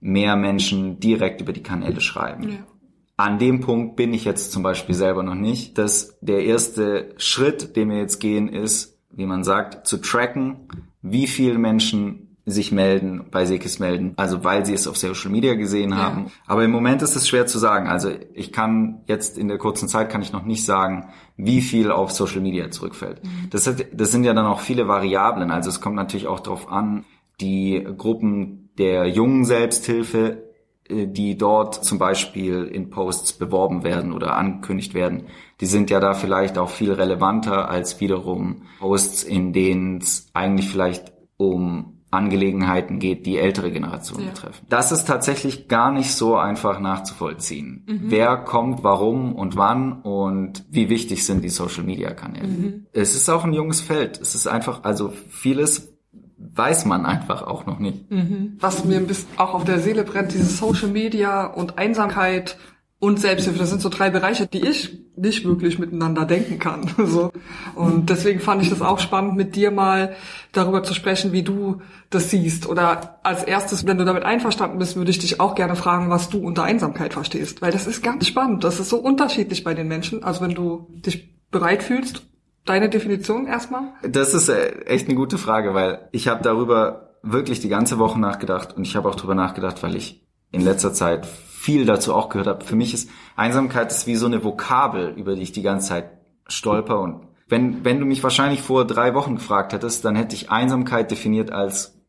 [0.00, 2.48] mehr Menschen direkt über die Kanäle schreiben.
[2.48, 2.58] Ja.
[3.16, 7.76] an dem Punkt bin ich jetzt zum Beispiel selber noch nicht, dass der erste Schritt,
[7.76, 10.68] den wir jetzt gehen, ist, wie man sagt, zu tracken,
[11.02, 15.54] wie viele Menschen sich melden, bei Sekis melden, also weil sie es auf Social Media
[15.54, 16.24] gesehen haben.
[16.24, 16.32] Ja.
[16.46, 17.88] Aber im Moment ist es schwer zu sagen.
[17.88, 21.92] Also ich kann jetzt in der kurzen Zeit kann ich noch nicht sagen, wie viel
[21.92, 23.22] auf Social Media zurückfällt.
[23.22, 23.50] Mhm.
[23.50, 25.52] Das, hat, das sind ja dann auch viele Variablen.
[25.52, 27.04] Also es kommt natürlich auch darauf an,
[27.40, 30.42] die Gruppen der jungen Selbsthilfe,
[30.88, 35.26] äh, die dort zum Beispiel in Posts beworben werden oder angekündigt werden,
[35.60, 40.68] die sind ja da vielleicht auch viel relevanter als wiederum Posts, in denen es eigentlich
[40.68, 44.30] vielleicht um Angelegenheiten geht, die ältere Generationen ja.
[44.32, 44.66] betreffen.
[44.68, 47.84] Das ist tatsächlich gar nicht so einfach nachzuvollziehen.
[47.88, 48.00] Mhm.
[48.04, 52.48] Wer kommt, warum und wann und wie wichtig sind die Social Media Kanäle.
[52.48, 52.86] Mhm.
[52.92, 54.20] Es ist auch ein junges Feld.
[54.20, 55.92] Es ist einfach, also vieles
[56.54, 58.10] weiß man einfach auch noch nicht.
[58.10, 58.58] Mhm.
[58.60, 62.58] Was mir ein bisschen auch auf der Seele brennt, diese Social Media und Einsamkeit
[63.02, 66.88] und Selbsthilfe, das sind so drei Bereiche, die ich nicht wirklich miteinander denken kann.
[67.04, 67.32] So.
[67.74, 70.14] Und deswegen fand ich das auch spannend, mit dir mal
[70.52, 72.68] darüber zu sprechen, wie du das siehst.
[72.68, 76.28] Oder als erstes, wenn du damit einverstanden bist, würde ich dich auch gerne fragen, was
[76.28, 77.60] du unter Einsamkeit verstehst.
[77.60, 78.62] Weil das ist ganz spannend.
[78.62, 80.22] Das ist so unterschiedlich bei den Menschen.
[80.22, 82.22] Also wenn du dich bereit fühlst,
[82.64, 83.82] deine Definition erstmal?
[84.08, 88.20] Das ist äh, echt eine gute Frage, weil ich habe darüber wirklich die ganze Woche
[88.20, 91.26] nachgedacht und ich habe auch darüber nachgedacht, weil ich in letzter Zeit
[91.62, 92.64] viel dazu auch gehört habe.
[92.64, 96.10] Für mich ist Einsamkeit ist wie so eine Vokabel, über die ich die ganze Zeit
[96.48, 96.98] stolper.
[96.98, 101.12] Und wenn, wenn du mich wahrscheinlich vor drei Wochen gefragt hättest, dann hätte ich Einsamkeit
[101.12, 102.00] definiert als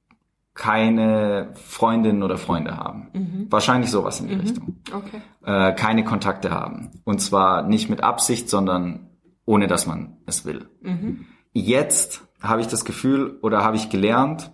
[0.56, 3.10] keine Freundinnen oder Freunde haben.
[3.14, 3.48] Mhm.
[3.52, 4.42] Wahrscheinlich sowas in die mhm.
[4.42, 4.82] Richtung.
[4.92, 5.22] Okay.
[5.46, 6.90] Äh, keine Kontakte haben.
[7.04, 9.12] Und zwar nicht mit Absicht, sondern
[9.46, 10.68] ohne dass man es will.
[10.82, 11.26] Mhm.
[11.54, 14.52] Jetzt habe ich das Gefühl oder habe ich gelernt,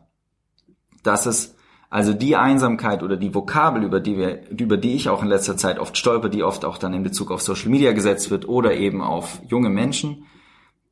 [1.04, 1.56] dass es
[1.90, 5.58] also die Einsamkeit oder die Vokabel, über die wir, über die ich auch in letzter
[5.58, 8.76] Zeit oft stolper, die oft auch dann in Bezug auf Social Media gesetzt wird oder
[8.76, 10.26] eben auf junge Menschen,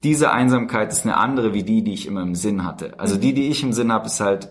[0.04, 3.00] diese Einsamkeit ist eine andere wie die, die ich immer im Sinn hatte.
[3.00, 4.50] Also die, die ich im Sinn habe, ist halt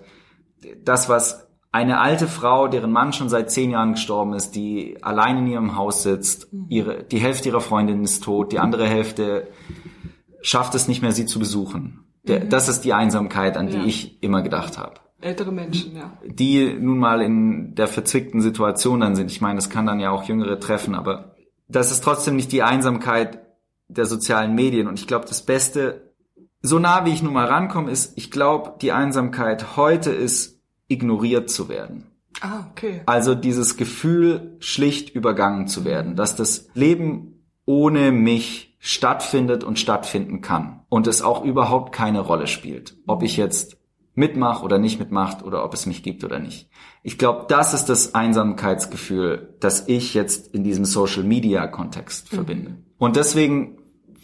[0.85, 5.39] das, was eine alte Frau, deren Mann schon seit zehn Jahren gestorben ist, die allein
[5.39, 9.49] in ihrem Haus sitzt, ihre, die Hälfte ihrer Freundin ist tot, die andere Hälfte
[10.43, 12.05] schafft es nicht mehr, sie zu besuchen.
[12.23, 12.49] Der, mhm.
[12.49, 13.85] das ist die Einsamkeit, an die ja.
[13.85, 14.95] ich immer gedacht habe.
[15.21, 16.13] Ältere Menschen, ja.
[16.25, 19.31] Die nun mal in der verzwickten Situation dann sind.
[19.31, 21.37] Ich meine, das kann dann ja auch Jüngere treffen, aber
[21.69, 23.41] das ist trotzdem nicht die Einsamkeit
[23.89, 24.89] der sozialen Medien.
[24.89, 26.13] Und ich glaube, das Beste,
[26.61, 31.51] so nah wie ich nun mal rankomme, ist, ich glaube, die Einsamkeit heute ist, ignoriert
[31.51, 32.07] zu werden.
[32.41, 33.01] Ah, okay.
[33.07, 40.43] Also dieses Gefühl, schlicht übergangen zu werden, dass das Leben ohne mich stattfindet und stattfinden
[40.43, 43.79] kann und es auch überhaupt keine Rolle spielt, ob ich jetzt
[44.17, 46.69] mitmacht oder nicht mitmacht oder ob es mich gibt oder nicht.
[47.03, 52.37] Ich glaube, das ist das Einsamkeitsgefühl, das ich jetzt in diesem Social Media Kontext mhm.
[52.37, 52.75] verbinde.
[52.99, 53.79] Und deswegen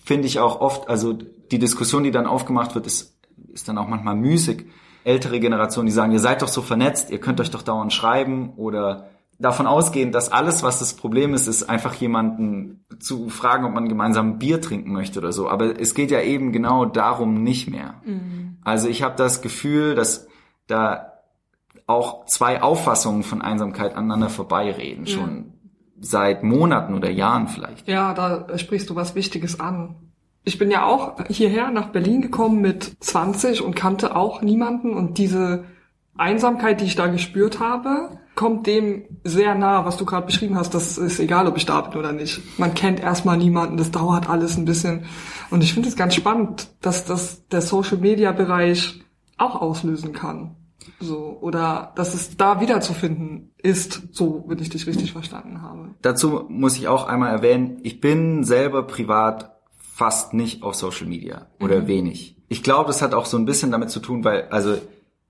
[0.05, 3.21] finde ich auch oft, also die Diskussion, die dann aufgemacht wird, ist,
[3.53, 4.67] ist dann auch manchmal müßig.
[5.05, 8.55] Ältere Generationen, die sagen, ihr seid doch so vernetzt, ihr könnt euch doch dauernd schreiben
[8.57, 9.11] oder
[9.43, 13.89] davon ausgehen, dass alles, was das Problem ist, ist einfach jemanden zu fragen, ob man
[13.89, 15.49] gemeinsam Bier trinken möchte oder so.
[15.49, 17.95] Aber es geht ja eben genau darum nicht mehr.
[18.05, 18.59] Mhm.
[18.63, 20.29] Also ich habe das Gefühl, dass
[20.69, 21.13] da
[21.87, 25.53] auch zwei Auffassungen von Einsamkeit aneinander vorbeireden, schon
[26.01, 27.89] seit Monaten oder Jahren vielleicht.
[27.89, 29.97] Ja, da sprichst du was Wichtiges an.
[30.45, 35.19] Ich bin ja auch hierher nach Berlin gekommen mit 20 und kannte auch niemanden und
[35.19, 35.65] diese
[36.17, 40.75] Einsamkeit, die ich da gespürt habe, kommt dem sehr nah, was du gerade beschrieben hast.
[40.75, 42.41] Das ist egal, ob ich da bin oder nicht.
[42.59, 45.05] Man kennt erstmal niemanden, das dauert alles ein bisschen.
[45.51, 49.03] Und ich finde es ganz spannend, dass das der Social Media Bereich
[49.37, 50.57] auch auslösen kann.
[50.99, 55.91] So, oder dass es da wiederzufinden ist, so wenn ich dich richtig verstanden habe.
[56.01, 61.47] Dazu muss ich auch einmal erwähnen, ich bin selber privat fast nicht auf Social Media
[61.61, 61.87] oder mhm.
[61.87, 62.37] wenig.
[62.49, 64.77] Ich glaube, das hat auch so ein bisschen damit zu tun, weil, also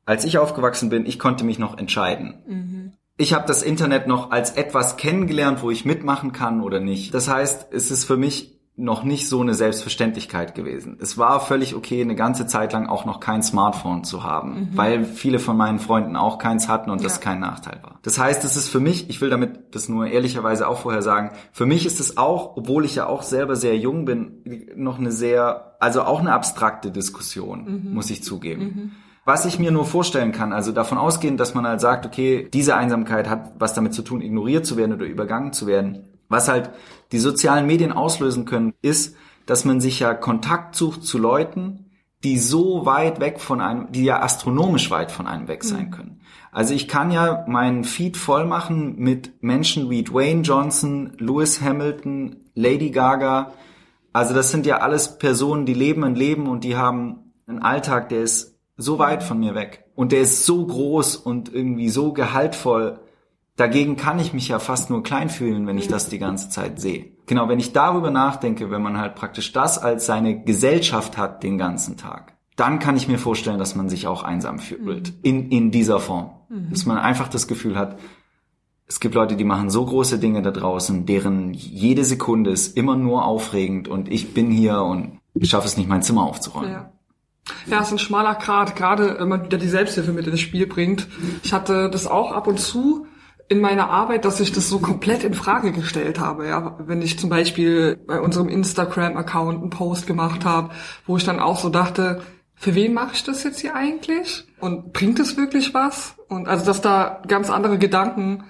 [0.05, 2.43] als ich aufgewachsen bin, ich konnte mich noch entscheiden.
[2.47, 2.93] Mhm.
[3.19, 7.15] Ich habe das Internet noch als etwas kennengelernt, wo ich mitmachen kann oder nicht.
[7.15, 10.97] Das heißt, es ist für mich noch nicht so eine Selbstverständlichkeit gewesen.
[10.99, 14.69] Es war völlig okay, eine ganze Zeit lang auch noch kein Smartphone zu haben, mhm.
[14.75, 17.05] weil viele von meinen Freunden auch keins hatten und ja.
[17.05, 17.99] das kein Nachteil war.
[18.03, 21.33] Das heißt, es ist für mich, ich will damit das nur ehrlicherweise auch vorher sagen,
[21.53, 24.43] für mich ist es auch, obwohl ich ja auch selber sehr jung bin,
[24.75, 27.95] noch eine sehr, also auch eine abstrakte Diskussion, mhm.
[27.95, 28.63] muss ich zugeben.
[28.65, 28.93] Mhm.
[29.25, 32.75] Was ich mir nur vorstellen kann, also davon ausgehend, dass man halt sagt, okay, diese
[32.75, 36.09] Einsamkeit hat was damit zu tun, ignoriert zu werden oder übergangen zu werden.
[36.29, 36.71] Was halt
[37.13, 39.15] die sozialen Medien auslösen können, ist,
[39.47, 41.91] dass man sich ja Kontakt sucht zu Leuten,
[42.25, 46.21] die so weit weg von einem, die ja astronomisch weit von einem weg sein können.
[46.53, 52.37] Also ich kann ja meinen Feed voll machen mit Menschen wie Dwayne Johnson, Lewis Hamilton,
[52.55, 53.53] Lady Gaga.
[54.13, 58.09] Also das sind ja alles Personen, die leben ein Leben und die haben einen Alltag,
[58.11, 58.52] der ist
[58.83, 59.85] so weit von mir weg.
[59.95, 63.01] Und der ist so groß und irgendwie so gehaltvoll.
[63.57, 66.81] Dagegen kann ich mich ja fast nur klein fühlen, wenn ich das die ganze Zeit
[66.81, 67.13] sehe.
[67.27, 71.59] Genau, wenn ich darüber nachdenke, wenn man halt praktisch das als seine Gesellschaft hat den
[71.59, 75.15] ganzen Tag, dann kann ich mir vorstellen, dass man sich auch einsam fühlt.
[75.23, 76.31] In, in dieser Form.
[76.71, 77.99] Dass man einfach das Gefühl hat,
[78.87, 82.95] es gibt Leute, die machen so große Dinge da draußen, deren jede Sekunde ist immer
[82.95, 86.73] nur aufregend und ich bin hier und ich schaffe es nicht, mein Zimmer aufzuräumen.
[86.73, 86.93] Ja.
[87.67, 90.67] Ja, es ist ein schmaler Grat, gerade wenn man wieder die Selbsthilfe mit ins Spiel
[90.67, 91.07] bringt.
[91.43, 93.07] Ich hatte das auch ab und zu
[93.49, 96.47] in meiner Arbeit, dass ich das so komplett in Frage gestellt habe.
[96.49, 100.71] Ja, wenn ich zum Beispiel bei unserem Instagram-Account einen Post gemacht habe,
[101.07, 102.23] wo ich dann auch so dachte,
[102.55, 104.47] für wen mache ich das jetzt hier eigentlich?
[104.61, 106.15] Und bringt es wirklich was?
[106.29, 108.45] Und also, dass da ganz andere Gedanken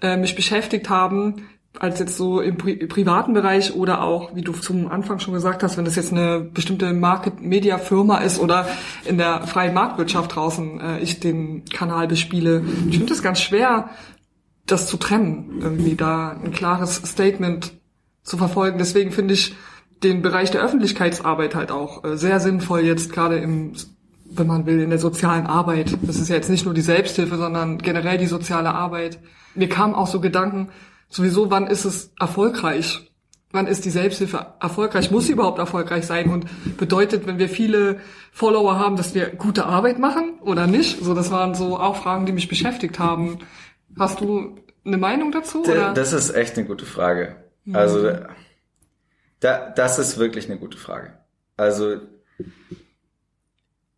[0.00, 4.52] äh, mich beschäftigt haben, als jetzt so im Pri privaten Bereich oder auch, wie du
[4.52, 8.66] zum Anfang schon gesagt hast, wenn das jetzt eine bestimmte Market-Media-Firma ist oder
[9.04, 12.64] in der freien Marktwirtschaft draußen äh, ich den Kanal bespiele.
[12.88, 13.90] Ich finde es ganz schwer,
[14.66, 17.72] das zu trennen, irgendwie da ein klares Statement
[18.22, 18.78] zu verfolgen.
[18.78, 19.54] Deswegen finde ich
[20.02, 23.74] den Bereich der Öffentlichkeitsarbeit halt auch äh, sehr sinnvoll jetzt gerade im
[24.32, 25.98] wenn man will, in der sozialen Arbeit.
[26.02, 29.18] Das ist ja jetzt nicht nur die Selbsthilfe, sondern generell die soziale Arbeit.
[29.54, 30.68] Mir kamen auch so Gedanken,
[31.10, 33.10] sowieso, wann ist es erfolgreich?
[33.52, 35.10] Wann ist die Selbsthilfe erfolgreich?
[35.10, 36.30] Muss sie überhaupt erfolgreich sein?
[36.30, 36.46] Und
[36.78, 38.00] bedeutet, wenn wir viele
[38.32, 41.02] Follower haben, dass wir gute Arbeit machen oder nicht?
[41.02, 43.40] So, das waren so auch Fragen, die mich beschäftigt haben.
[43.98, 45.64] Hast du eine Meinung dazu?
[45.64, 45.92] Oder?
[45.94, 47.36] Das ist echt eine gute Frage.
[47.72, 48.12] Also,
[49.40, 51.18] da, das ist wirklich eine gute Frage.
[51.56, 51.96] Also,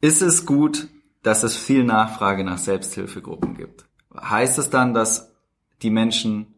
[0.01, 0.89] ist es gut,
[1.23, 3.85] dass es viel Nachfrage nach Selbsthilfegruppen gibt?
[4.19, 5.33] Heißt es dann, dass
[5.83, 6.52] die Menschen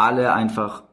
[0.00, 0.84] alle einfach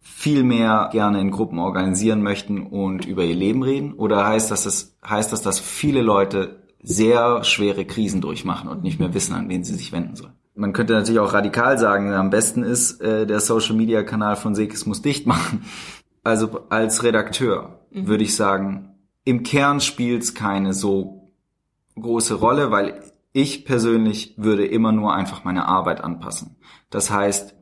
[0.00, 3.92] viel mehr gerne in Gruppen organisieren möchten und über ihr Leben reden?
[3.94, 9.00] Oder heißt das, dass, heißt das, dass viele Leute sehr schwere Krisen durchmachen und nicht
[9.00, 10.32] mehr wissen, an wen sie sich wenden sollen?
[10.54, 15.02] Man könnte natürlich auch radikal sagen, am besten ist, äh, der Social-Media-Kanal von Sekis muss
[15.02, 15.64] dicht machen.
[16.22, 18.06] Also als Redakteur mhm.
[18.06, 21.32] würde ich sagen, im Kern spielt es keine so
[22.00, 23.00] große Rolle, weil
[23.32, 26.56] ich persönlich würde immer nur einfach meine Arbeit anpassen.
[26.88, 27.55] Das heißt,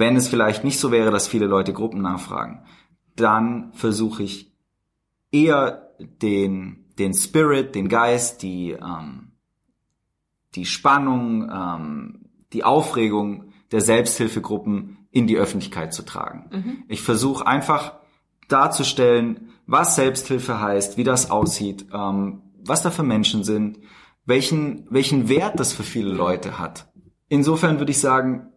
[0.00, 2.64] wenn es vielleicht nicht so wäre, dass viele Leute Gruppen nachfragen,
[3.14, 4.52] dann versuche ich
[5.30, 9.32] eher den, den Spirit, den Geist, die, ähm,
[10.56, 16.50] die Spannung, ähm, die Aufregung der Selbsthilfegruppen in die Öffentlichkeit zu tragen.
[16.50, 16.84] Mhm.
[16.88, 17.94] Ich versuche einfach
[18.48, 23.78] darzustellen, was Selbsthilfe heißt, wie das aussieht, ähm, was da für Menschen sind,
[24.24, 26.90] welchen, welchen Wert das für viele Leute hat.
[27.28, 28.49] Insofern würde ich sagen,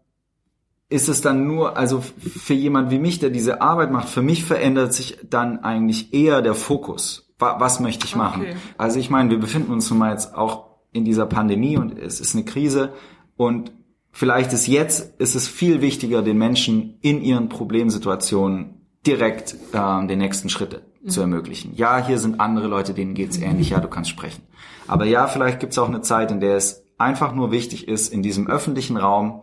[0.94, 4.46] ist es dann nur, also für jemand wie mich, der diese Arbeit macht, für mich
[4.46, 7.34] verändert sich dann eigentlich eher der Fokus.
[7.40, 8.44] Was möchte ich machen?
[8.44, 8.56] Okay.
[8.78, 12.20] Also ich meine, wir befinden uns nun mal jetzt auch in dieser Pandemie und es
[12.20, 12.94] ist eine Krise
[13.36, 13.72] und
[14.12, 20.20] vielleicht ist jetzt, ist es viel wichtiger, den Menschen in ihren Problemsituationen direkt äh, den
[20.20, 21.10] nächsten Schritt mhm.
[21.10, 21.74] zu ermöglichen.
[21.76, 23.46] Ja, hier sind andere Leute, denen geht's mhm.
[23.46, 24.44] ähnlich, ja, du kannst sprechen.
[24.88, 28.22] Aber ja, vielleicht gibt's auch eine Zeit, in der es einfach nur wichtig ist, in
[28.22, 29.42] diesem öffentlichen Raum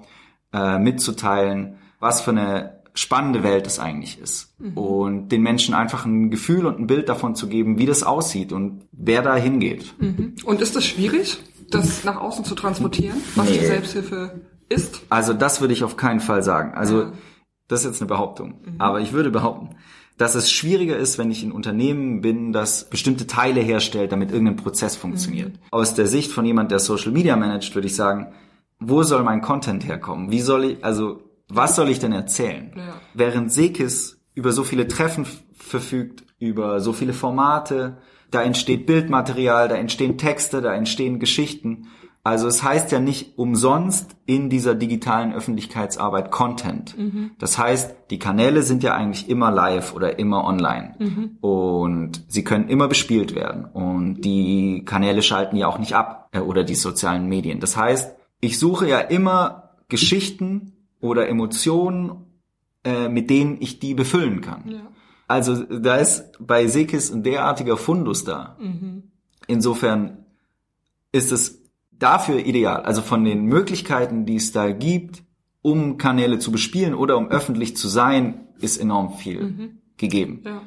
[0.52, 4.54] äh, mitzuteilen, was für eine spannende Welt es eigentlich ist.
[4.58, 4.76] Mhm.
[4.76, 8.52] Und den Menschen einfach ein Gefühl und ein Bild davon zu geben, wie das aussieht
[8.52, 9.94] und wer da hingeht.
[9.98, 10.34] Mhm.
[10.44, 11.38] Und ist das schwierig,
[11.70, 13.58] das nach außen zu transportieren, was nee.
[13.58, 15.02] die Selbsthilfe ist?
[15.08, 16.74] Also das würde ich auf keinen Fall sagen.
[16.74, 17.12] Also ja.
[17.68, 18.60] das ist jetzt eine Behauptung.
[18.64, 18.74] Mhm.
[18.78, 19.76] Aber ich würde behaupten,
[20.18, 24.56] dass es schwieriger ist, wenn ich ein Unternehmen bin, das bestimmte Teile herstellt, damit irgendein
[24.56, 25.52] Prozess funktioniert.
[25.52, 25.58] Mhm.
[25.70, 28.32] Aus der Sicht von jemand, der Social Media managt, würde ich sagen,
[28.80, 30.30] wo soll mein Content herkommen?
[30.30, 32.72] Wie soll ich, also, was soll ich denn erzählen?
[32.74, 32.94] Ja.
[33.14, 37.98] Während Sekis über so viele Treffen verfügt, über so viele Formate,
[38.30, 41.88] da entsteht Bildmaterial, da entstehen Texte, da entstehen Geschichten.
[42.22, 46.96] Also es heißt ja nicht umsonst in dieser digitalen Öffentlichkeitsarbeit Content.
[46.96, 47.30] Mhm.
[47.38, 51.38] Das heißt, die Kanäle sind ja eigentlich immer live oder immer online mhm.
[51.40, 56.40] und sie können immer bespielt werden und die Kanäle schalten ja auch nicht ab äh,
[56.40, 57.58] oder die sozialen Medien.
[57.58, 62.26] Das heißt, ich suche ja immer Geschichten oder Emotionen,
[62.84, 64.68] äh, mit denen ich die befüllen kann.
[64.68, 64.80] Ja.
[65.28, 68.56] Also da ist bei Sekis ein derartiger Fundus da.
[68.58, 69.04] Mhm.
[69.46, 70.24] Insofern
[71.12, 72.82] ist es dafür ideal.
[72.82, 75.22] Also von den Möglichkeiten, die es da gibt,
[75.62, 79.78] um Kanäle zu bespielen oder um öffentlich zu sein, ist enorm viel mhm.
[79.96, 80.42] gegeben.
[80.44, 80.62] Ja.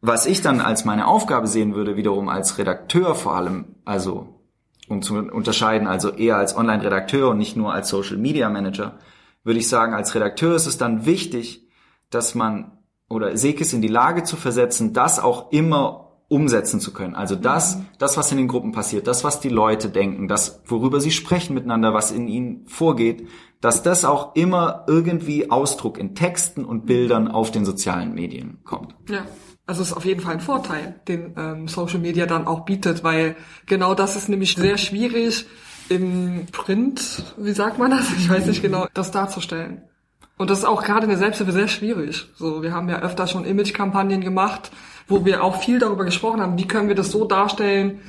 [0.00, 4.37] Was ich dann als meine Aufgabe sehen würde, wiederum als Redakteur vor allem, also
[4.88, 8.98] um zu unterscheiden, also eher als Online-Redakteur und nicht nur als Social-Media-Manager,
[9.44, 11.68] würde ich sagen, als Redakteur ist es dann wichtig,
[12.10, 17.14] dass man oder Sekis in die Lage zu versetzen, das auch immer umsetzen zu können.
[17.14, 17.86] Also das, mhm.
[17.98, 21.54] das, was in den Gruppen passiert, das, was die Leute denken, das, worüber sie sprechen
[21.54, 23.26] miteinander, was in ihnen vorgeht,
[23.62, 28.94] dass das auch immer irgendwie Ausdruck in Texten und Bildern auf den sozialen Medien kommt.
[29.08, 29.24] Ja.
[29.68, 33.04] Also es ist auf jeden Fall ein Vorteil, den ähm, Social Media dann auch bietet,
[33.04, 35.44] weil genau das ist nämlich sehr schwierig
[35.90, 38.10] im Print, wie sagt man das?
[38.16, 39.82] Ich weiß nicht genau, das darzustellen.
[40.38, 42.28] Und das ist auch gerade in der Selbsthilfe sehr schwierig.
[42.36, 44.70] So, wir haben ja öfter schon Image-Kampagnen gemacht,
[45.06, 48.00] wo wir auch viel darüber gesprochen haben, wie können wir das so darstellen,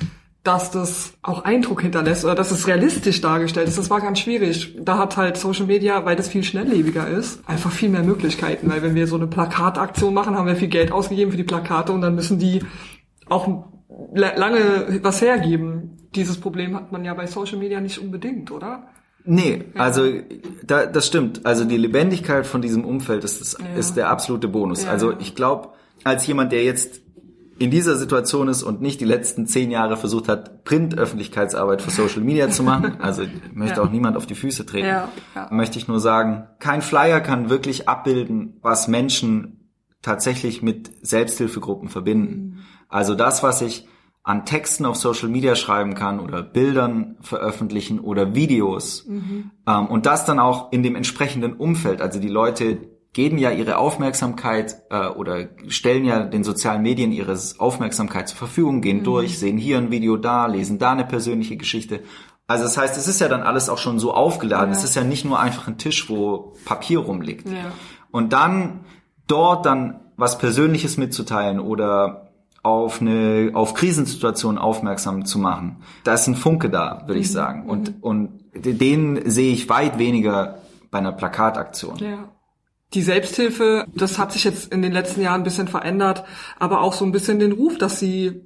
[0.50, 3.78] dass das auch Eindruck hinterlässt oder dass es realistisch dargestellt ist.
[3.78, 4.76] Das war ganz schwierig.
[4.80, 8.68] Da hat halt Social Media, weil das viel schnelllebiger ist, einfach viel mehr Möglichkeiten.
[8.68, 11.92] Weil wenn wir so eine Plakataktion machen, haben wir viel Geld ausgegeben für die Plakate
[11.92, 12.64] und dann müssen die
[13.28, 13.46] auch
[14.12, 15.96] lange was hergeben.
[16.16, 18.88] Dieses Problem hat man ja bei Social Media nicht unbedingt, oder?
[19.24, 20.02] Nee, also
[20.64, 21.46] da, das stimmt.
[21.46, 23.78] Also die Lebendigkeit von diesem Umfeld ist, das, ja.
[23.78, 24.82] ist der absolute Bonus.
[24.82, 24.90] Ja.
[24.90, 25.68] Also ich glaube,
[26.02, 27.02] als jemand, der jetzt
[27.60, 32.22] in dieser Situation ist und nicht die letzten zehn Jahre versucht hat, Print-Öffentlichkeitsarbeit für Social
[32.22, 33.82] Media zu machen, also möchte ja.
[33.82, 35.48] auch niemand auf die Füße treten, ja, ja.
[35.50, 39.68] möchte ich nur sagen, kein Flyer kann wirklich abbilden, was Menschen
[40.00, 42.32] tatsächlich mit Selbsthilfegruppen verbinden.
[42.32, 42.58] Mhm.
[42.88, 43.86] Also das, was ich
[44.22, 49.50] an Texten auf Social Media schreiben kann oder Bildern veröffentlichen oder Videos mhm.
[49.66, 52.78] ähm, und das dann auch in dem entsprechenden Umfeld, also die Leute
[53.12, 58.80] geben ja ihre Aufmerksamkeit äh, oder stellen ja den sozialen Medien ihre Aufmerksamkeit zur Verfügung,
[58.82, 59.04] gehen mhm.
[59.04, 62.02] durch, sehen hier ein Video da, lesen da eine persönliche Geschichte.
[62.46, 64.72] Also das heißt, es ist ja dann alles auch schon so aufgeladen.
[64.72, 64.76] Ja.
[64.76, 67.48] Es ist ja nicht nur einfach ein Tisch, wo Papier rumliegt.
[67.48, 67.72] Ja.
[68.10, 68.80] Und dann
[69.26, 75.82] dort dann was Persönliches mitzuteilen oder auf eine auf Krisensituationen aufmerksam zu machen.
[76.04, 77.20] Da ist ein Funke da, würde mhm.
[77.20, 77.68] ich sagen.
[77.68, 78.02] Und mhm.
[78.02, 80.58] und den sehe ich weit weniger
[80.90, 81.98] bei einer Plakataktion.
[81.98, 82.28] Ja.
[82.92, 86.24] Die Selbsthilfe, das hat sich jetzt in den letzten Jahren ein bisschen verändert,
[86.58, 88.42] aber auch so ein bisschen den Ruf, dass sie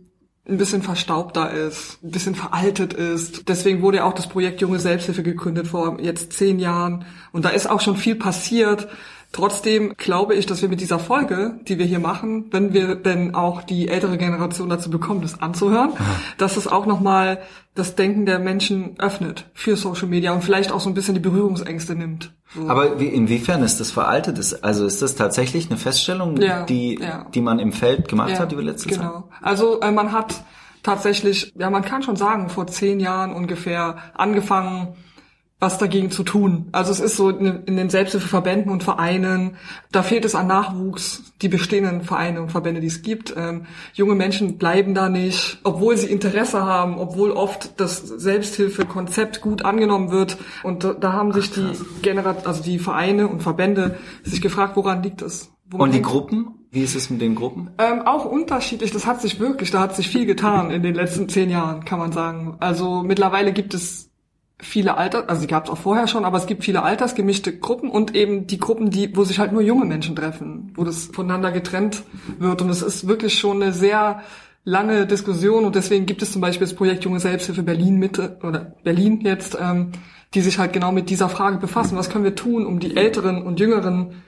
[0.47, 3.49] ein bisschen verstaubter ist, ein bisschen veraltet ist.
[3.49, 7.07] Deswegen wurde ja auch das Projekt Junge Selbsthilfe gegründet vor jetzt zehn Jahren.
[7.33, 8.89] Und da ist auch schon viel passiert.
[9.35, 13.35] Trotzdem glaube ich, dass wir mit dieser Folge, die wir hier machen, wenn wir denn
[13.35, 16.05] auch die ältere Generation dazu bekommen, das anzuhören, Aha.
[16.39, 17.41] dass es auch nochmal
[17.75, 21.21] das Denken der Menschen öffnet für Social Media und vielleicht auch so ein bisschen die
[21.21, 22.33] Berührungsängste nimmt.
[22.55, 22.69] So.
[22.69, 24.39] Aber wie, inwiefern ist das veraltet?
[24.63, 27.27] Also ist das tatsächlich eine Feststellung, ja, die, ja.
[27.35, 29.03] die man im Feld gemacht ja, hat über letzte genau.
[29.03, 29.11] Zeit?
[29.11, 29.29] Genau.
[29.43, 30.45] Also äh, man hat
[30.85, 34.95] tatsächlich, ja man kann schon sagen, vor zehn Jahren ungefähr angefangen,
[35.65, 36.67] was dagegen zu tun.
[36.73, 39.57] Also es ist so in den Selbsthilfeverbänden und Vereinen,
[39.91, 43.35] da fehlt es an Nachwuchs, die bestehenden Vereine und Verbände, die es gibt.
[43.35, 49.65] Ähm, junge Menschen bleiben da nicht, obwohl sie Interesse haben, obwohl oft das Selbsthilfekonzept gut
[49.65, 50.37] angenommen wird.
[50.63, 51.67] Und da, da haben sich die
[52.03, 55.51] Generat also die Vereine und Verbände sich gefragt, woran liegt es?
[55.73, 56.67] Und die Gruppen?
[56.71, 57.71] Wie ist es mit den Gruppen?
[57.79, 58.91] Ähm, auch unterschiedlich.
[58.91, 61.99] Das hat sich wirklich, da hat sich viel getan in den letzten zehn Jahren, kann
[61.99, 62.57] man sagen.
[62.61, 64.11] Also mittlerweile gibt es
[64.65, 67.91] viele Alter, also die gab es auch vorher schon, aber es gibt viele altersgemischte Gruppen
[67.91, 71.53] und eben die Gruppen, die, wo sich halt nur junge Menschen treffen, wo das voneinander
[71.53, 72.03] getrennt
[72.39, 72.63] wird.
[72.63, 74.23] Und es ist wirklich schon eine sehr
[74.65, 78.75] lange Diskussion und deswegen gibt es zum Beispiel das Projekt Junge Selbsthilfe Berlin Mitte oder
[78.83, 79.93] Berlin jetzt, ähm,
[80.33, 81.97] die sich halt genau mit dieser Frage befassen.
[81.97, 84.23] Was können wir tun, um die Älteren und Jüngeren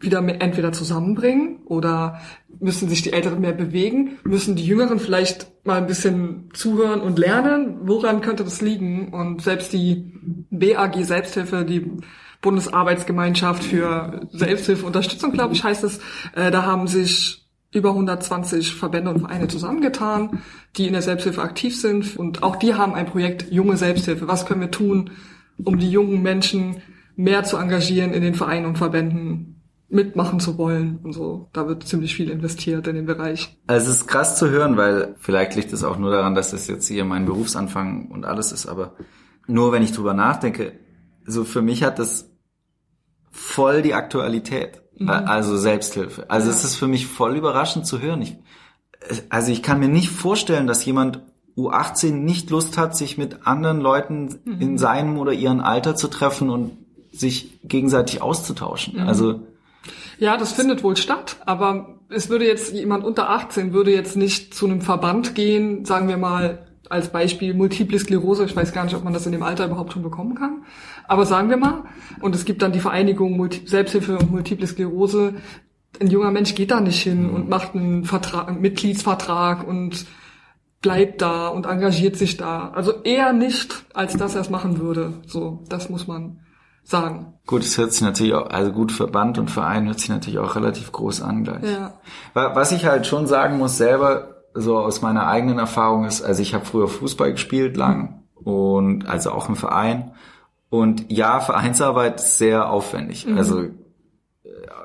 [0.00, 2.20] wieder mehr, entweder zusammenbringen oder
[2.58, 7.18] müssen sich die Älteren mehr bewegen, müssen die Jüngeren vielleicht mal ein bisschen zuhören und
[7.18, 9.12] lernen, woran könnte das liegen?
[9.12, 10.12] Und selbst die
[10.50, 11.90] BAG Selbsthilfe, die
[12.40, 16.00] Bundesarbeitsgemeinschaft für Selbsthilfeunterstützung, glaube ich, heißt es,
[16.34, 20.40] äh, da haben sich über 120 Verbände und Vereine zusammengetan,
[20.76, 22.16] die in der Selbsthilfe aktiv sind.
[22.16, 24.26] Und auch die haben ein Projekt Junge Selbsthilfe.
[24.26, 25.10] Was können wir tun,
[25.62, 26.82] um die jungen Menschen
[27.16, 29.49] mehr zu engagieren in den Vereinen und Verbänden,
[29.90, 31.48] mitmachen zu wollen und so.
[31.52, 33.58] Da wird ziemlich viel investiert in den Bereich.
[33.66, 36.68] Also es ist krass zu hören, weil vielleicht liegt es auch nur daran, dass das
[36.68, 38.94] jetzt hier mein Berufsanfang und alles ist, aber
[39.46, 40.72] nur wenn ich drüber nachdenke,
[41.26, 42.30] so für mich hat das
[43.30, 44.82] voll die Aktualität.
[44.96, 45.08] Mhm.
[45.08, 46.30] Also Selbsthilfe.
[46.30, 46.54] Also ja.
[46.54, 48.22] es ist für mich voll überraschend zu hören.
[48.22, 48.36] Ich,
[49.28, 51.22] also ich kann mir nicht vorstellen, dass jemand
[51.56, 54.60] U18 nicht Lust hat, sich mit anderen Leuten mhm.
[54.60, 56.72] in seinem oder ihrem Alter zu treffen und
[57.12, 59.00] sich gegenseitig auszutauschen.
[59.00, 59.08] Mhm.
[59.08, 59.40] Also
[60.18, 64.54] ja, das findet wohl statt, aber es würde jetzt jemand unter 18 würde jetzt nicht
[64.54, 68.44] zu einem Verband gehen, sagen wir mal als Beispiel Multiple Sklerose.
[68.44, 70.64] Ich weiß gar nicht, ob man das in dem Alter überhaupt schon bekommen kann.
[71.06, 71.84] Aber sagen wir mal,
[72.20, 75.34] und es gibt dann die Vereinigung Selbsthilfe und Multiple Sklerose,
[76.00, 80.06] ein junger Mensch geht da nicht hin und macht einen, Vertrag, einen Mitgliedsvertrag und
[80.82, 82.70] bleibt da und engagiert sich da.
[82.70, 85.14] Also eher nicht, als dass er es machen würde.
[85.26, 86.40] So, das muss man
[86.90, 87.34] sagen.
[87.46, 90.56] Gut, es hört sich natürlich auch, also gut Verband und Verein hört sich natürlich auch
[90.56, 91.64] relativ groß an gleich.
[91.64, 91.94] Ja.
[92.34, 96.54] Was ich halt schon sagen muss selber, so aus meiner eigenen Erfahrung ist, also ich
[96.54, 100.12] habe früher Fußball gespielt lang und also auch im Verein
[100.70, 103.26] und ja, Vereinsarbeit ist sehr aufwendig.
[103.26, 103.36] Mhm.
[103.36, 103.70] Also äh,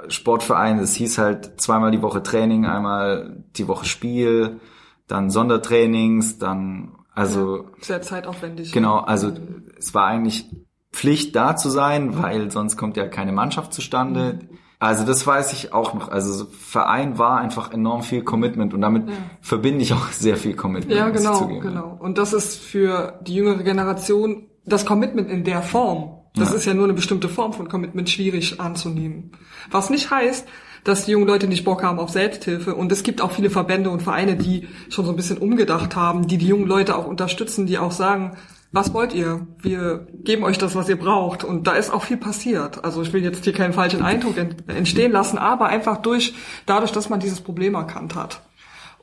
[0.07, 4.59] Sportverein, es hieß halt zweimal die Woche Training, einmal die Woche Spiel,
[5.07, 8.71] dann Sondertrainings, dann also Sehr zeitaufwendig.
[8.71, 9.31] genau, also
[9.77, 10.49] es war eigentlich
[10.95, 14.39] Pflicht da zu sein, weil sonst kommt ja keine Mannschaft zustande.
[14.79, 16.09] Also das weiß ich auch noch.
[16.09, 19.03] Also so Verein war einfach enorm viel Commitment und damit
[19.41, 20.97] verbinde ich auch sehr viel Commitment.
[20.97, 21.97] Ja, genau, genau.
[21.99, 26.11] Und das ist für die jüngere Generation das Commitment in der Form.
[26.35, 26.55] Das Ja.
[26.55, 29.31] ist ja nur eine bestimmte Form von Commitment schwierig anzunehmen.
[29.71, 30.47] Was nicht heißt,
[30.83, 32.75] dass die jungen Leute nicht Bock haben auf Selbsthilfe.
[32.75, 36.27] Und es gibt auch viele Verbände und Vereine, die schon so ein bisschen umgedacht haben,
[36.27, 38.37] die die jungen Leute auch unterstützen, die auch sagen,
[38.75, 39.47] was wollt ihr?
[39.61, 41.43] Wir geben euch das, was ihr braucht.
[41.43, 42.83] Und da ist auch viel passiert.
[42.83, 46.91] Also ich will jetzt hier keinen falschen Eindruck ent- entstehen lassen, aber einfach durch, dadurch,
[46.91, 48.41] dass man dieses Problem erkannt hat.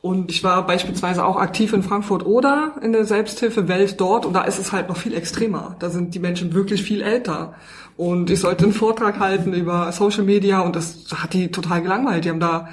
[0.02, 4.42] Und ich war beispielsweise auch aktiv in Frankfurt oder in der Selbsthilfewelt dort und da
[4.42, 5.76] ist es halt noch viel extremer.
[5.78, 7.54] Da sind die Menschen wirklich viel älter.
[7.96, 12.24] Und ich sollte einen Vortrag halten über Social Media und das hat die total gelangweilt.
[12.24, 12.68] Die haben da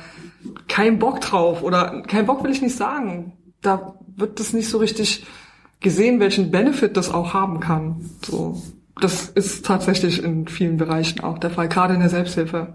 [0.68, 3.34] keinen Bock drauf oder keinen Bock will ich nicht sagen.
[3.62, 5.24] Da wird das nicht so richtig
[5.80, 8.10] gesehen, welchen Benefit das auch haben kann.
[8.26, 8.62] So.
[9.00, 12.74] Das ist tatsächlich in vielen Bereichen auch der Fall, gerade in der Selbsthilfe.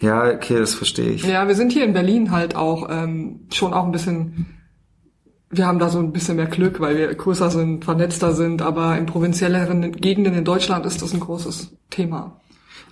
[0.00, 1.24] Ja, okay, das verstehe ich.
[1.24, 4.46] Ja, wir sind hier in Berlin halt auch ähm, schon auch ein bisschen,
[5.50, 8.96] wir haben da so ein bisschen mehr Glück, weil wir größer sind, vernetzter sind, aber
[8.96, 12.40] in provinzielleren Gegenden in Deutschland ist das ein großes Thema.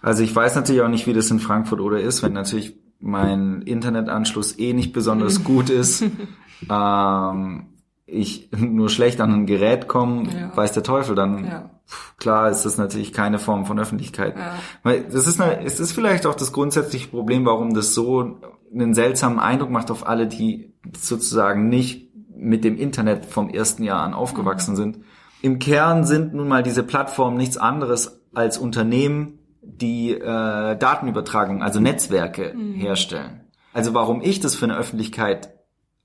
[0.03, 3.63] Also ich weiß natürlich auch nicht, wie das in Frankfurt oder ist, wenn natürlich mein
[3.63, 6.03] Internetanschluss eh nicht besonders gut ist.
[6.71, 7.67] ähm,
[8.11, 10.57] ich nur schlecht an ein Gerät komme, Ja.
[10.57, 11.71] weiß der Teufel, dann Ja.
[12.19, 14.37] klar ist das natürlich keine Form von Öffentlichkeit.
[14.37, 14.55] Ja.
[14.83, 18.39] Weil das ist, eine, es ist vielleicht auch das grundsätzliche Problem, warum das so
[18.73, 24.03] einen seltsamen Eindruck macht auf alle, die sozusagen nicht mit dem Internet vom ersten Jahr
[24.03, 24.99] an aufgewachsen sind.
[25.43, 31.79] Im Kern sind nun mal diese Plattformen nichts anderes als Unternehmen, die äh, Datenübertragung, also
[31.81, 33.41] Netzwerke herstellen.
[33.73, 35.51] Also warum ich das für eine Öffentlichkeit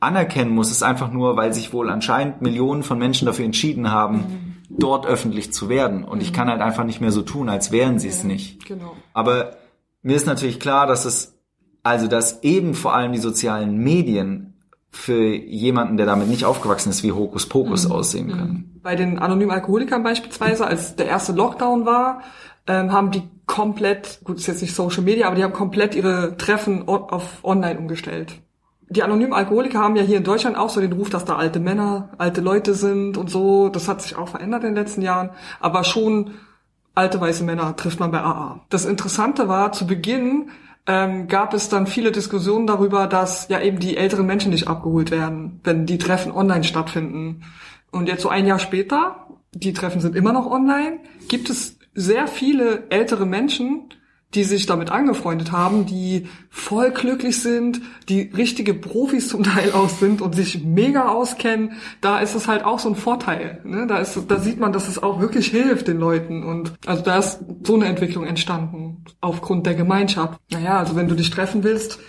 [0.04, 4.60] anerkennen muss, ist einfach nur, weil sich wohl anscheinend Millionen von Menschen dafür entschieden haben,
[4.70, 6.04] dort öffentlich zu werden.
[6.04, 8.66] Und ich kann halt einfach nicht mehr so tun, als wären sie es nicht.
[8.66, 8.95] Genau.
[9.14, 9.58] Aber
[10.01, 11.38] mir ist natürlich klar, dass es,
[11.84, 14.54] also dass eben vor allem die sozialen Medien
[14.89, 18.80] für jemanden, der damit nicht aufgewachsen ist, wie Hokuspokus aussehen können.
[18.84, 22.22] Bei den anonymen Alkoholikern beispielsweise, als der erste Lockdown war,
[22.68, 26.38] ähm, haben die komplett, gut, ist jetzt nicht Social Media, aber die haben komplett ihre
[26.38, 28.36] Treffen auf online umgestellt.
[28.93, 31.59] Die anonymen Alkoholiker haben ja hier in Deutschland auch so den Ruf, dass da alte
[31.59, 33.69] Männer, alte Leute sind und so.
[33.69, 35.31] Das hat sich auch verändert in den letzten Jahren.
[35.59, 36.35] Aber schon
[36.93, 38.59] alte weiße Männer trifft man bei AA.
[38.69, 40.51] Das Interessante war, zu Beginn
[40.85, 45.09] ähm, gab es dann viele Diskussionen darüber, dass ja eben die älteren Menschen nicht abgeholt
[45.09, 47.41] werden, wenn die Treffen online stattfinden.
[47.89, 52.27] Und jetzt so ein Jahr später, die Treffen sind immer noch online, gibt es sehr
[52.27, 53.89] viele ältere Menschen,
[54.36, 59.89] die sich damit angefreundet haben, die voll glücklich sind, die richtige Profis zum Teil auch
[59.89, 63.61] sind und sich mega auskennen, da ist es halt auch so ein Vorteil.
[63.63, 63.86] Ne?
[63.88, 66.43] Da, ist, da sieht man, dass es auch wirklich hilft den Leuten.
[66.43, 70.39] Und also da ist so eine Entwicklung entstanden aufgrund der Gemeinschaft.
[70.51, 71.99] Naja, also wenn du dich treffen willst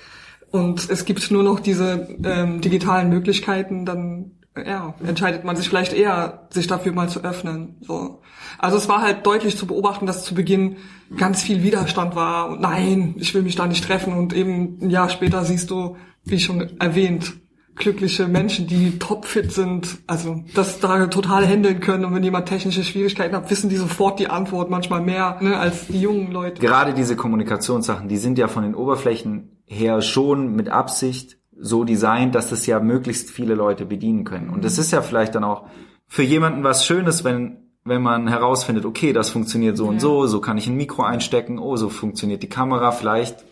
[0.50, 5.92] und es gibt nur noch diese ähm, digitalen Möglichkeiten, dann ja, entscheidet man sich vielleicht
[5.92, 7.76] eher, sich dafür mal zu öffnen.
[7.80, 8.22] So.
[8.58, 10.76] Also es war halt deutlich zu beobachten, dass zu Beginn
[11.16, 14.90] ganz viel Widerstand war und nein, ich will mich da nicht treffen und eben ein
[14.90, 17.34] Jahr später siehst du, wie schon erwähnt,
[17.76, 22.84] glückliche Menschen, die topfit sind, also das da total handeln können und wenn jemand technische
[22.84, 26.60] Schwierigkeiten hat, wissen die sofort die Antwort, manchmal mehr ne, als die jungen Leute.
[26.60, 32.34] Gerade diese Kommunikationssachen, die sind ja von den Oberflächen her schon mit Absicht so designt,
[32.34, 34.50] dass das ja möglichst viele Leute bedienen können.
[34.50, 35.64] Und es ist ja vielleicht dann auch
[36.08, 40.00] für jemanden was Schönes, wenn wenn man herausfindet, okay, das funktioniert so und Ja.
[40.00, 43.44] so, so kann ich ein Mikro einstecken, oh, so funktioniert die Kamera, vielleicht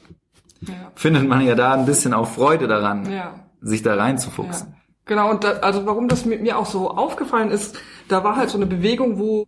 [0.62, 0.72] Ja.
[0.94, 3.34] findet man ja da ein bisschen auch Freude daran, Ja.
[3.60, 4.74] sich da reinzufuchsen.
[5.04, 7.76] Genau, und da, also warum das mit mir auch so aufgefallen ist,
[8.08, 9.44] da war halt so eine Bewegung, wo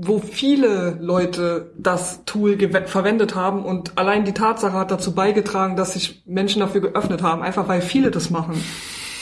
[0.00, 5.94] wo viele Leute das Tool verwendet haben und allein die Tatsache hat dazu beigetragen, dass
[5.94, 8.62] sich Menschen dafür geöffnet haben, einfach weil viele das machen.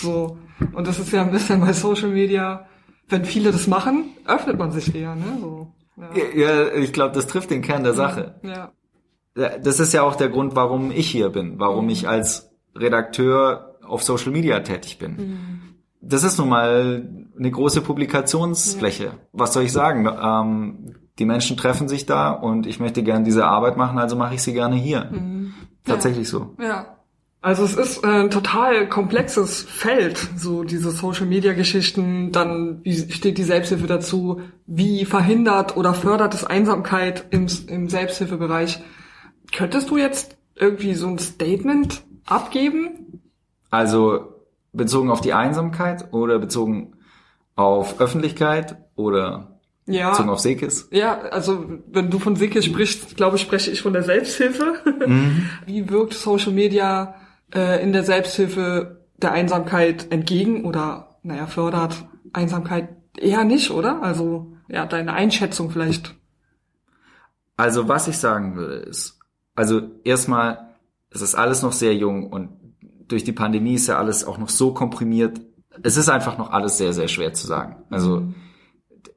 [0.01, 0.39] So.
[0.73, 2.67] Und das ist ja ein bisschen bei Social Media,
[3.09, 5.39] wenn viele das machen, öffnet man sich eher, ne?
[5.41, 5.73] So.
[5.97, 6.35] Ja.
[6.35, 8.35] Ja, ich glaube, das trifft den Kern der Sache.
[8.43, 8.73] ja.
[9.35, 14.03] das ist ja auch der Grund, warum ich hier bin, warum ich als Redakteur auf
[14.03, 15.17] Social Media tätig bin.
[15.17, 15.66] Mhm.
[16.09, 19.05] Das ist nun mal eine große Publikationsfläche.
[19.05, 19.13] Ja.
[19.33, 20.07] Was soll ich sagen?
[20.07, 24.35] Ähm, die Menschen treffen sich da und ich möchte gerne diese Arbeit machen, also mache
[24.35, 25.11] ich sie gerne hier.
[25.11, 25.55] Mhm.
[25.85, 26.39] Tatsächlich ja.
[26.39, 26.55] so.
[26.61, 26.97] Ja.
[27.43, 33.87] Also es ist ein total komplexes Feld, so diese Social-Media-Geschichten, dann wie steht die Selbsthilfe
[33.87, 38.83] dazu, wie verhindert oder fördert es Einsamkeit im, im Selbsthilfebereich.
[39.53, 43.23] Könntest du jetzt irgendwie so ein Statement abgeben?
[43.71, 44.36] Also
[44.77, 46.97] bezogen auf die Einsamkeit oder bezogen
[47.55, 50.11] auf Öffentlichkeit oder ja.
[50.11, 50.89] bezogen auf Sekis?
[50.91, 54.75] Ja, also wenn du von Sekis sprichst, glaube ich, spreche ich von der Selbsthilfe.
[55.07, 55.49] Mhm.
[55.67, 57.15] Wie wirkt Social Media
[57.55, 64.03] äh, in der Selbsthilfe der Einsamkeit entgegen oder naja, fördert Einsamkeit eher nicht, oder?
[64.03, 66.15] Also ja, deine Einschätzung vielleicht.
[67.57, 69.19] Also was ich sagen würde ist,
[69.55, 70.75] also erstmal,
[71.11, 72.66] es ist alles noch sehr jung und
[73.09, 75.41] durch die Pandemie ist ja alles auch noch so komprimiert.
[75.83, 77.85] Es ist einfach noch alles sehr, sehr schwer zu sagen.
[77.91, 78.35] Also mhm.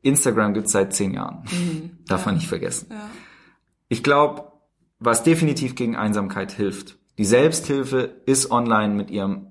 [0.01, 1.43] Instagram gibt's seit zehn Jahren.
[1.51, 1.91] Mhm.
[2.07, 2.87] Darf man nicht vergessen.
[2.91, 3.09] Ja.
[3.87, 4.51] Ich glaube,
[4.99, 9.47] was definitiv gegen Einsamkeit hilft, die Selbsthilfe ist online mit ihrem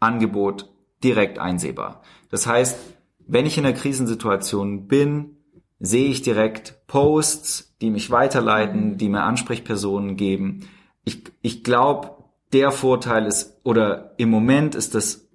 [0.00, 0.70] Angebot
[1.02, 2.02] direkt einsehbar.
[2.30, 2.78] Das heißt,
[3.26, 5.36] wenn ich in einer Krisensituation bin,
[5.78, 10.68] sehe ich direkt Posts, die mich weiterleiten, die mir Ansprechpersonen geben.
[11.04, 12.17] Ich, ich glaube,
[12.52, 15.28] der Vorteil ist, oder im Moment ist das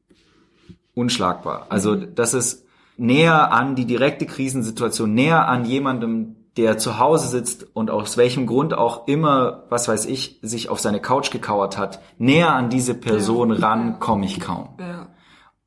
[0.96, 1.68] unschlagbar.
[1.70, 2.16] Also mhm.
[2.16, 2.66] das ist
[2.98, 8.46] näher an die direkte Krisensituation, näher an jemandem, der zu Hause sitzt und aus welchem
[8.46, 12.94] Grund auch immer, was weiß ich, sich auf seine Couch gekauert hat, näher an diese
[12.94, 13.60] Person ja.
[13.60, 14.70] ran komme ich kaum.
[14.80, 15.08] Ja.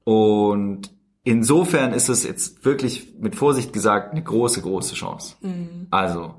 [0.04, 0.92] Und
[1.24, 5.34] insofern ist es jetzt wirklich mit Vorsicht gesagt eine große, große Chance.
[5.40, 5.88] Mhm.
[5.90, 6.34] Also,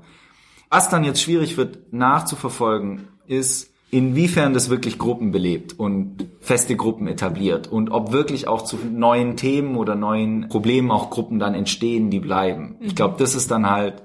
[0.70, 7.06] was dann jetzt schwierig wird nachzuverfolgen, ist, inwiefern das wirklich Gruppen belebt und feste Gruppen
[7.06, 12.10] etabliert und ob wirklich auch zu neuen Themen oder neuen Problemen auch Gruppen dann entstehen,
[12.10, 12.76] die bleiben.
[12.80, 12.86] Mhm.
[12.86, 14.02] Ich glaube, das ist dann halt,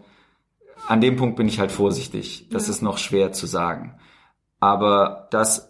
[0.87, 2.47] an dem Punkt bin ich halt vorsichtig.
[2.49, 2.73] Das ja.
[2.73, 3.95] ist noch schwer zu sagen.
[4.59, 5.69] Aber dass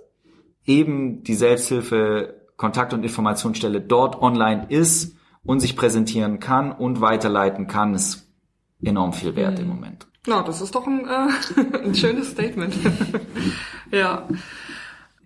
[0.65, 7.67] eben die Selbsthilfe Kontakt- und Informationsstelle dort online ist und sich präsentieren kann und weiterleiten
[7.67, 8.31] kann, ist
[8.83, 9.63] enorm viel wert mhm.
[9.63, 10.07] im Moment.
[10.27, 12.73] Na, das ist doch ein, äh, ein schönes Statement.
[13.91, 14.27] ja.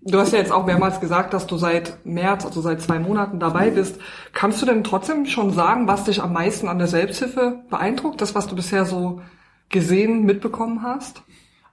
[0.02, 3.40] Du hast ja jetzt auch mehrmals gesagt, dass du seit März, also seit zwei Monaten
[3.40, 4.00] dabei bist.
[4.32, 8.22] Kannst du denn trotzdem schon sagen, was dich am meisten an der Selbsthilfe beeindruckt?
[8.22, 9.22] Das, was du bisher so
[9.70, 11.24] gesehen, mitbekommen hast?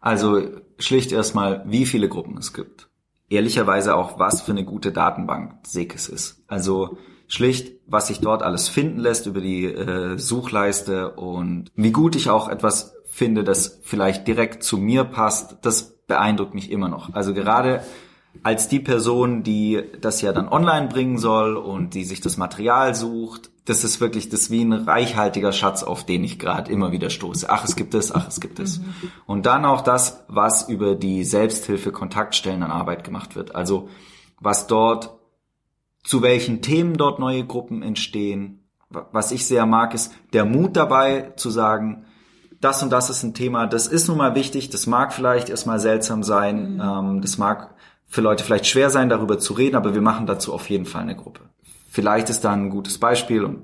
[0.00, 0.42] Also
[0.78, 2.88] schlicht erstmal, wie viele Gruppen es gibt.
[3.30, 6.42] Ehrlicherweise auch, was für eine gute Datenbank Sekes ist.
[6.48, 6.98] Also
[7.28, 12.30] schlicht, was sich dort alles finden lässt über die äh, Suchleiste und wie gut ich
[12.30, 17.14] auch etwas finde, das vielleicht direkt zu mir passt, das beeindruckt mich immer noch.
[17.14, 17.84] Also gerade
[18.42, 22.94] als die Person, die das ja dann online bringen soll und die sich das Material
[22.96, 27.08] sucht, das ist wirklich das wie ein reichhaltiger Schatz, auf den ich gerade immer wieder
[27.08, 27.48] stoße.
[27.48, 28.80] Ach, es gibt es, ach, es gibt es.
[28.80, 28.94] Mhm.
[29.26, 33.54] Und dann auch das, was über die Selbsthilfe Kontaktstellen an Arbeit gemacht wird.
[33.54, 33.88] Also
[34.40, 35.16] was dort,
[36.02, 38.64] zu welchen Themen dort neue Gruppen entstehen.
[38.90, 42.04] Was ich sehr mag, ist der Mut dabei zu sagen,
[42.64, 45.78] das und das ist ein Thema, das ist nun mal wichtig, das mag vielleicht erstmal
[45.78, 46.80] seltsam sein, mhm.
[46.80, 47.74] ähm, das mag
[48.06, 51.02] für Leute vielleicht schwer sein, darüber zu reden, aber wir machen dazu auf jeden Fall
[51.02, 51.40] eine Gruppe.
[51.90, 53.62] Vielleicht ist da ein gutes Beispiel und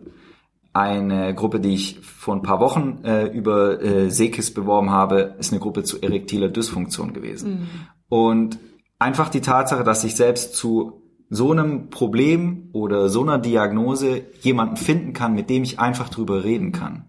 [0.72, 5.52] eine Gruppe, die ich vor ein paar Wochen äh, über äh, Sekis beworben habe, ist
[5.52, 7.50] eine Gruppe zu erektiler Dysfunktion gewesen.
[7.50, 7.68] Mhm.
[8.08, 8.58] Und
[8.98, 14.76] einfach die Tatsache, dass ich selbst zu so einem Problem oder so einer Diagnose jemanden
[14.76, 17.06] finden kann, mit dem ich einfach drüber reden kann.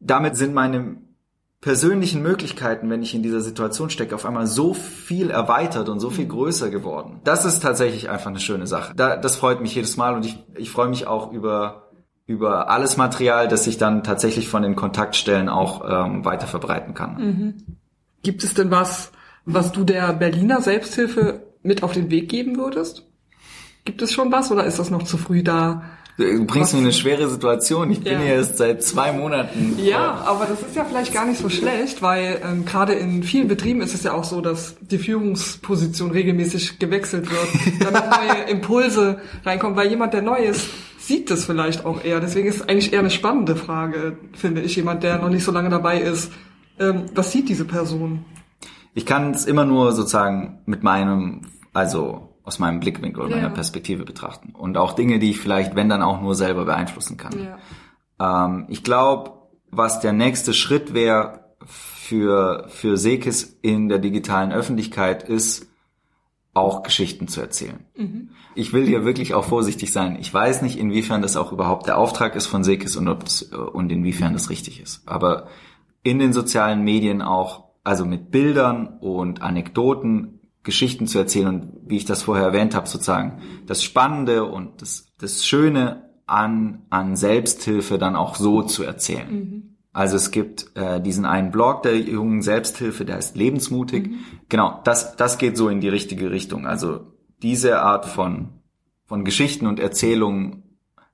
[0.00, 0.98] Damit sind meine
[1.60, 6.10] persönlichen Möglichkeiten, wenn ich in dieser Situation stecke, auf einmal so viel erweitert und so
[6.10, 7.20] viel größer geworden.
[7.24, 8.94] Das ist tatsächlich einfach eine schöne Sache.
[8.94, 11.90] Da, das freut mich jedes Mal und ich, ich freue mich auch über,
[12.26, 17.16] über alles Material, das ich dann tatsächlich von den Kontaktstellen auch ähm, weiter verbreiten kann.
[17.16, 17.54] Mhm.
[18.22, 19.12] Gibt es denn was,
[19.44, 23.06] was du der Berliner Selbsthilfe mit auf den Weg geben würdest?
[23.84, 25.84] Gibt es schon was oder ist das noch zu früh da,
[26.18, 27.90] Du bringst mir eine schwere Situation.
[27.90, 28.18] Ich bin ja.
[28.20, 29.76] hier erst seit zwei Monaten.
[29.78, 33.48] Ja, aber das ist ja vielleicht gar nicht so schlecht, weil ähm, gerade in vielen
[33.48, 37.48] Betrieben ist es ja auch so, dass die Führungsposition regelmäßig gewechselt wird,
[37.80, 42.18] damit neue Impulse reinkommen, weil jemand, der neu ist, sieht das vielleicht auch eher.
[42.20, 44.74] Deswegen ist es eigentlich eher eine spannende Frage, finde ich.
[44.74, 46.32] Jemand, der noch nicht so lange dabei ist,
[46.80, 48.24] ähm, was sieht diese Person?
[48.94, 51.42] Ich kann es immer nur sozusagen mit meinem,
[51.74, 53.42] also aus meinem Blickwinkel oder ja.
[53.42, 54.54] meiner Perspektive betrachten.
[54.54, 57.58] Und auch Dinge, die ich vielleicht, wenn dann auch nur selber beeinflussen kann.
[58.18, 58.46] Ja.
[58.46, 59.32] Ähm, ich glaube,
[59.70, 65.66] was der nächste Schritt wäre für, für Sekis in der digitalen Öffentlichkeit ist,
[66.54, 67.84] auch Geschichten zu erzählen.
[67.96, 68.30] Mhm.
[68.54, 70.16] Ich will hier wirklich auch vorsichtig sein.
[70.18, 74.32] Ich weiß nicht, inwiefern das auch überhaupt der Auftrag ist von Sekis und, und inwiefern
[74.32, 75.06] das richtig ist.
[75.06, 75.48] Aber
[76.04, 80.35] in den sozialen Medien auch, also mit Bildern und Anekdoten,
[80.66, 85.06] Geschichten zu erzählen und wie ich das vorher erwähnt habe, sozusagen das Spannende und das,
[85.18, 89.30] das Schöne an, an Selbsthilfe dann auch so zu erzählen.
[89.30, 89.76] Mhm.
[89.92, 94.08] Also es gibt äh, diesen einen Blog der jungen Selbsthilfe, der heißt Lebensmutig.
[94.08, 94.18] Mhm.
[94.48, 96.66] Genau, das, das geht so in die richtige Richtung.
[96.66, 97.12] Also
[97.42, 98.48] diese Art von,
[99.04, 100.64] von Geschichten und Erzählungen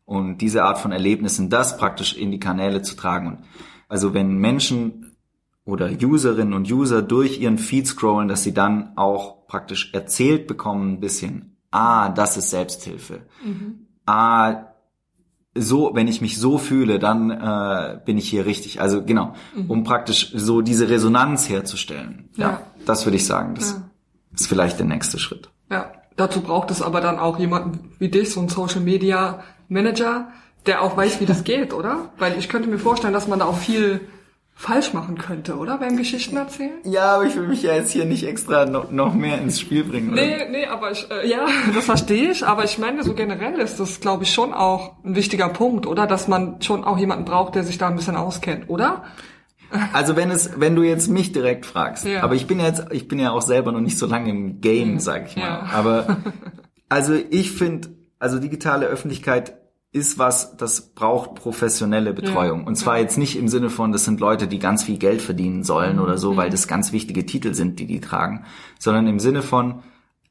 [0.06, 3.26] und diese Art von Erlebnissen, das praktisch in die Kanäle zu tragen.
[3.28, 3.38] Und
[3.86, 5.01] also wenn Menschen
[5.64, 10.94] oder Userinnen und User durch ihren Feed scrollen, dass sie dann auch praktisch erzählt bekommen
[10.94, 13.20] ein bisschen, ah, das ist Selbsthilfe.
[13.44, 13.86] Mhm.
[14.06, 14.72] Ah,
[15.54, 18.80] so, wenn ich mich so fühle, dann äh, bin ich hier richtig.
[18.80, 19.70] Also genau, mhm.
[19.70, 22.30] um praktisch so diese Resonanz herzustellen.
[22.36, 23.54] Ja, ja das würde ich sagen.
[23.54, 23.90] Das ja.
[24.34, 25.50] ist vielleicht der nächste Schritt.
[25.70, 30.28] Ja, dazu braucht es aber dann auch jemanden wie dich, so ein Social Media Manager,
[30.66, 32.10] der auch weiß, wie das geht, oder?
[32.18, 34.00] Weil ich könnte mir vorstellen, dass man da auch viel
[34.62, 35.76] falsch machen könnte, oder?
[35.78, 36.78] Beim Geschichten erzählen?
[36.84, 39.82] Ja, aber ich will mich ja jetzt hier nicht extra noch, noch mehr ins Spiel
[39.82, 40.12] bringen.
[40.12, 40.22] Oder?
[40.22, 43.80] Nee, nee, aber ich, äh, ja, das verstehe ich, aber ich meine, so generell ist
[43.80, 46.06] das, glaube ich, schon auch ein wichtiger Punkt, oder?
[46.06, 49.02] Dass man schon auch jemanden braucht, der sich da ein bisschen auskennt, oder?
[49.94, 52.22] Also wenn es, wenn du jetzt mich direkt fragst, ja.
[52.22, 54.60] aber ich bin ja jetzt, ich bin ja auch selber noch nicht so lange im
[54.60, 55.44] Game, sag ich mal.
[55.44, 55.70] Ja.
[55.72, 56.18] Aber
[56.90, 57.88] also ich finde,
[58.18, 59.61] also digitale Öffentlichkeit
[59.92, 62.60] ist was, das braucht professionelle Betreuung.
[62.62, 63.02] Ja, und zwar ja.
[63.02, 66.16] jetzt nicht im Sinne von, das sind Leute, die ganz viel Geld verdienen sollen oder
[66.16, 66.36] so, mhm.
[66.38, 68.44] weil das ganz wichtige Titel sind, die die tragen,
[68.78, 69.82] sondern im Sinne von,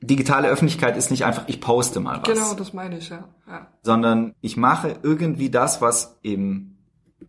[0.02, 2.34] digitale Öffentlichkeit ist nicht einfach, ich poste mal was.
[2.34, 3.24] Genau, das meine ich, ja.
[3.48, 3.68] ja.
[3.84, 6.68] Sondern ich mache irgendwie das, was im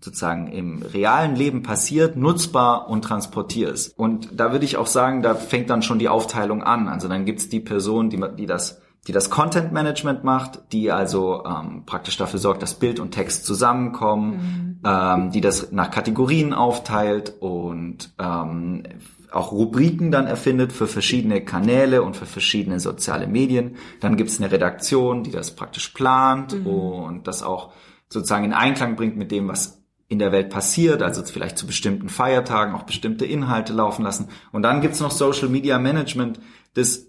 [0.00, 3.96] sozusagen im realen Leben passiert, nutzbar und transportiert ist.
[3.98, 6.88] Und da würde ich auch sagen, da fängt dann schon die Aufteilung an.
[6.88, 11.44] Also dann gibt's die Person, die, die das die das Content Management macht, die also
[11.44, 14.80] ähm, praktisch dafür sorgt, dass Bild und Text zusammenkommen, mhm.
[14.84, 18.84] ähm, die das nach Kategorien aufteilt und ähm,
[19.32, 23.76] auch Rubriken dann erfindet für verschiedene Kanäle und für verschiedene soziale Medien.
[24.00, 26.66] Dann gibt es eine Redaktion, die das praktisch plant mhm.
[26.66, 27.72] und das auch
[28.08, 32.10] sozusagen in Einklang bringt mit dem, was in der Welt passiert, also vielleicht zu bestimmten
[32.10, 34.28] Feiertagen auch bestimmte Inhalte laufen lassen.
[34.52, 36.38] Und dann gibt's noch Social Media Management,
[36.74, 37.06] das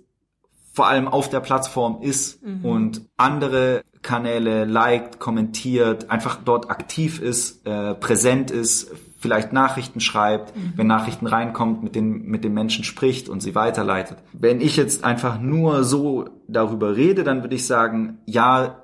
[0.73, 2.65] vor allem auf der Plattform ist mhm.
[2.65, 10.55] und andere Kanäle liked, kommentiert, einfach dort aktiv ist, äh, präsent ist, vielleicht Nachrichten schreibt,
[10.55, 10.73] mhm.
[10.75, 14.17] wenn Nachrichten reinkommt, mit den, mit den Menschen spricht und sie weiterleitet.
[14.33, 18.83] Wenn ich jetzt einfach nur so darüber rede, dann würde ich sagen, ja,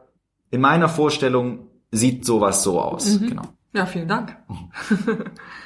[0.52, 3.20] in meiner Vorstellung sieht sowas so aus.
[3.20, 3.28] Mhm.
[3.30, 3.44] Genau.
[3.74, 4.38] Ja, vielen Dank.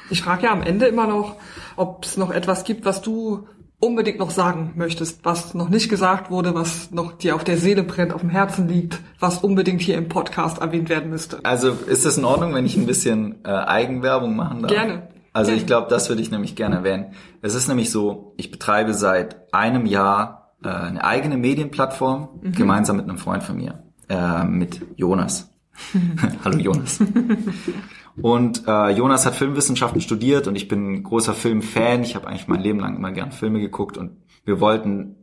[0.09, 1.37] Ich frage ja am Ende immer noch,
[1.75, 3.47] ob es noch etwas gibt, was du
[3.83, 7.83] unbedingt noch sagen möchtest, was noch nicht gesagt wurde, was noch dir auf der Seele
[7.83, 11.39] brennt, auf dem Herzen liegt, was unbedingt hier im Podcast erwähnt werden müsste.
[11.43, 14.71] Also ist es in Ordnung, wenn ich ein bisschen äh, Eigenwerbung machen darf?
[14.71, 15.09] Gerne.
[15.33, 15.61] Also gerne.
[15.61, 17.13] ich glaube, das würde ich nämlich gerne erwähnen.
[17.41, 22.51] Es ist nämlich so, ich betreibe seit einem Jahr äh, eine eigene Medienplattform, mhm.
[22.53, 25.49] gemeinsam mit einem Freund von mir, äh, mit Jonas.
[26.45, 26.99] Hallo Jonas.
[28.21, 32.03] Und äh, Jonas hat Filmwissenschaften studiert und ich bin ein großer Filmfan.
[32.03, 35.15] Ich habe eigentlich mein Leben lang immer gern Filme geguckt und wir wollten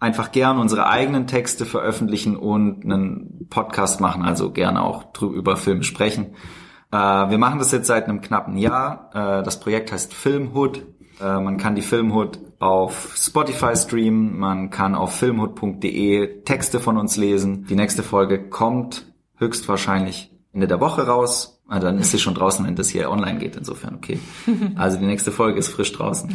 [0.00, 5.82] einfach gern unsere eigenen Texte veröffentlichen und einen Podcast machen, also gerne auch über Filme
[5.82, 6.34] sprechen.
[6.90, 9.10] Äh, wir machen das jetzt seit einem knappen Jahr.
[9.12, 10.86] Äh, das Projekt heißt Filmhood.
[11.20, 17.16] Äh, man kann die Filmhood auf Spotify streamen, man kann auf filmhood.de Texte von uns
[17.16, 17.66] lesen.
[17.66, 22.66] Die nächste Folge kommt höchstwahrscheinlich Ende der Woche raus Ah, dann ist sie schon draußen,
[22.66, 24.20] wenn das hier online geht, insofern okay.
[24.76, 26.34] Also die nächste Folge ist frisch draußen.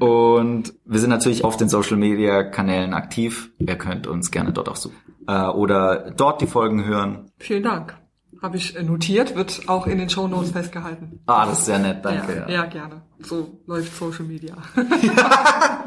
[0.00, 3.50] Und wir sind natürlich auf den Social Media Kanälen aktiv.
[3.58, 4.96] Ihr könnt uns gerne dort auch suchen.
[5.28, 7.30] Äh, oder dort die Folgen hören.
[7.38, 7.96] Vielen Dank.
[8.42, 11.20] Habe ich notiert, wird auch in den Show Notes festgehalten.
[11.26, 12.44] Ah, das ist sehr nett, danke.
[12.48, 13.02] Ja, ja gerne.
[13.20, 14.56] So läuft Social Media.
[14.76, 15.84] ja,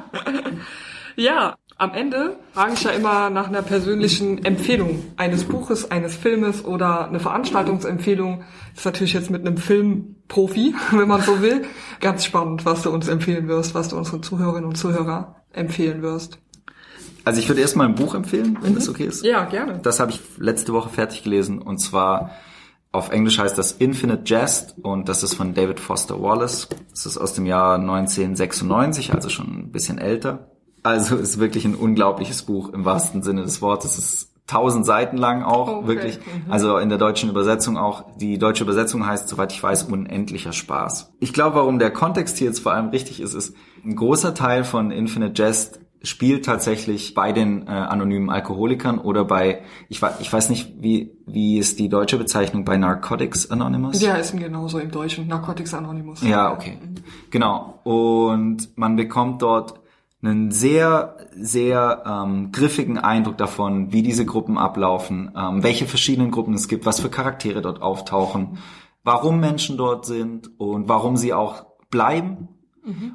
[1.78, 7.08] am Ende frage ich ja immer nach einer persönlichen Empfehlung eines Buches, eines Filmes oder
[7.08, 8.44] eine Veranstaltungsempfehlung.
[8.72, 11.66] Das ist natürlich jetzt mit einem Filmprofi, wenn man so will.
[12.00, 16.40] Ganz spannend, was du uns empfehlen wirst, was du unseren Zuhörerinnen und Zuhörer empfehlen wirst.
[17.26, 18.76] Also ich würde erstmal ein Buch empfehlen, wenn mhm.
[18.76, 19.24] das okay ist.
[19.26, 19.80] Ja, gerne.
[19.84, 22.32] Das habe ich letzte Woche fertig gelesen und zwar
[22.92, 26.68] auf Englisch heißt das Infinite Jest und das ist von David Foster Wallace.
[26.90, 30.50] Das ist aus dem Jahr 1996, also schon ein bisschen älter.
[30.84, 33.98] Also ist wirklich ein unglaubliches Buch im wahrsten Sinne des Wortes.
[33.98, 35.88] Es ist tausend Seiten lang auch, Okay.
[35.88, 36.18] wirklich.
[36.18, 36.52] Mhm.
[36.52, 38.04] Also in der deutschen Übersetzung auch.
[38.18, 41.14] Die deutsche Übersetzung heißt, soweit ich weiß, unendlicher Spaß.
[41.20, 43.56] Ich glaube, warum der Kontext hier jetzt vor allem richtig ist, ist,
[43.86, 49.64] ein großer Teil von Infinite Jest spielt tatsächlich bei den äh, anonymen Alkoholikern oder bei,
[49.90, 54.00] ich, weiß, ich weiß nicht, wie, wie ist die deutsche Bezeichnung bei Narcotics Anonymous?
[54.00, 56.22] Die heißen genauso im Deutschen, Narcotics Anonymous.
[56.24, 56.78] Ja, okay.
[57.32, 57.80] Genau.
[57.84, 59.79] Und man bekommt dort
[60.22, 66.54] einen sehr, sehr ähm, griffigen Eindruck davon, wie diese Gruppen ablaufen, ähm, welche verschiedenen Gruppen
[66.54, 68.58] es gibt, was für Charaktere dort auftauchen,
[69.04, 72.50] warum Menschen dort sind und warum sie auch bleiben.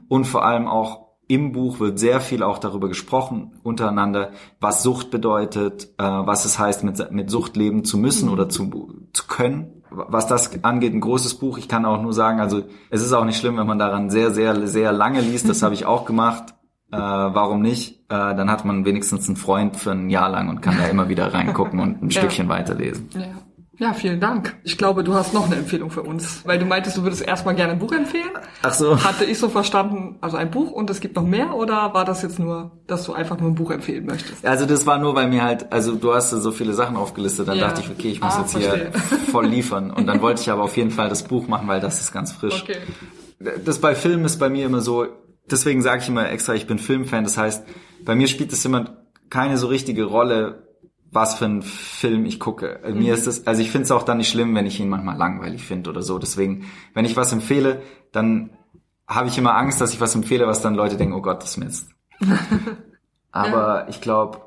[0.09, 4.31] Und vor allem auch im Buch wird sehr viel auch darüber gesprochen untereinander,
[4.61, 8.93] was Sucht bedeutet, äh, was es heißt, mit, mit Sucht leben zu müssen oder zu,
[9.13, 9.83] zu können.
[9.91, 11.57] Was das angeht, ein großes Buch.
[11.57, 14.33] Ich kann auch nur sagen, also es ist auch nicht schlimm, wenn man daran sehr,
[14.33, 15.49] sehr, sehr lange liest.
[15.49, 16.55] Das habe ich auch gemacht.
[16.95, 17.93] Äh, warum nicht?
[18.09, 21.09] Äh, dann hat man wenigstens einen Freund für ein Jahr lang und kann da immer
[21.09, 22.21] wieder reingucken und ein Ja.
[22.21, 23.09] Stückchen weiterlesen.
[23.15, 23.23] Ja.
[23.77, 24.55] Ja, vielen Dank.
[24.63, 27.57] Ich glaube, du hast noch eine Empfehlung für uns, weil du meintest, du würdest erstmal
[27.57, 28.31] gerne ein Buch empfehlen.
[28.63, 29.03] Ach so.
[29.03, 32.23] Hatte ich so verstanden, also ein Buch und es gibt noch mehr oder war das
[32.23, 34.47] jetzt nur, dass du einfach nur ein Buch empfehlen möchtest?
[34.47, 37.59] Also das war nur, weil mir halt, also du hast so viele Sachen aufgelistet, dann
[37.59, 37.67] Ja.
[37.67, 38.93] dachte ich, okay, ich muss Ah, jetzt verstehe.
[38.93, 39.91] hier voll liefern.
[39.91, 42.31] Und dann wollte ich aber auf jeden Fall das Buch machen, weil das ist ganz
[42.31, 42.63] frisch.
[42.63, 42.77] Okay.
[43.65, 45.07] Das bei Filmen ist bei mir immer so,
[45.51, 47.25] deswegen sage ich immer extra, ich bin Filmfan.
[47.25, 47.65] Das heißt,
[48.05, 50.69] bei mir spielt es immer keine so richtige Rolle,
[51.11, 52.81] was für einen Film ich gucke.
[52.83, 54.89] Also Mir ist es, also ich finde es auch dann nicht schlimm, wenn ich ihn
[54.89, 56.19] manchmal langweilig finde oder so.
[56.19, 57.83] Deswegen, wenn ich was empfehle,
[58.13, 58.51] dann
[59.07, 61.57] habe ich immer Angst, dass ich was empfehle, was dann Leute denken, oh Gott, das
[61.57, 61.89] Mist.
[63.31, 64.41] Aber ich glaube,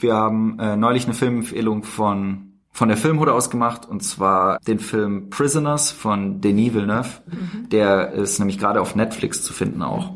[0.00, 4.80] wir haben äh, neulich eine Filmempfehlung von von der Filmhude aus gemacht und zwar den
[4.80, 7.22] Film Prisoners von Denis Villeneuve.
[7.70, 10.12] Der ist nämlich gerade auf Netflix zu finden auch.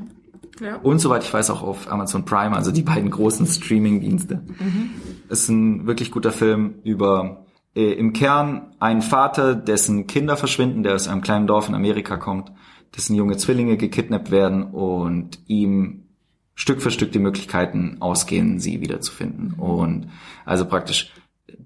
[0.61, 0.76] Ja.
[0.76, 4.42] Und soweit ich weiß auch auf Amazon Prime, also die beiden großen Streaming-Dienste.
[5.28, 7.44] Ist ein wirklich guter Film über
[7.74, 12.16] äh, im Kern einen Vater, dessen Kinder verschwinden, der aus einem kleinen Dorf in Amerika
[12.16, 12.50] kommt,
[12.96, 16.04] dessen junge Zwillinge gekidnappt werden und ihm
[16.54, 19.52] Stück für Stück die Möglichkeiten ausgehen, sie wiederzufinden.
[19.52, 20.09] Und
[20.44, 21.12] also praktisch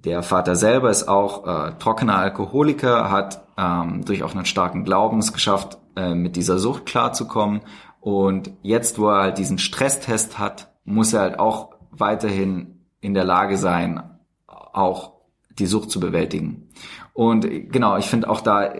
[0.05, 5.19] der Vater selber ist auch äh, trockener Alkoholiker, hat ähm, durch auch einen starken Glauben
[5.19, 7.63] es geschafft, äh, mit dieser Sucht klarzukommen.
[8.03, 13.23] Und jetzt, wo er halt diesen Stresstest hat, muss er halt auch weiterhin in der
[13.23, 14.03] Lage sein,
[14.49, 15.13] auch
[15.57, 16.69] die Sucht zu bewältigen.
[17.13, 18.75] Und genau, ich finde auch da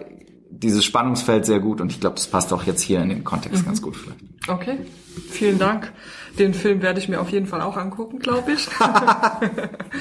[0.59, 3.65] dieses Spannungsfeld sehr gut und ich glaube, das passt auch jetzt hier in den Kontext
[3.65, 4.19] ganz gut vielleicht.
[4.47, 4.77] Okay.
[5.29, 5.91] Vielen Dank.
[6.39, 8.67] Den Film werde ich mir auf jeden Fall auch angucken, glaube ich.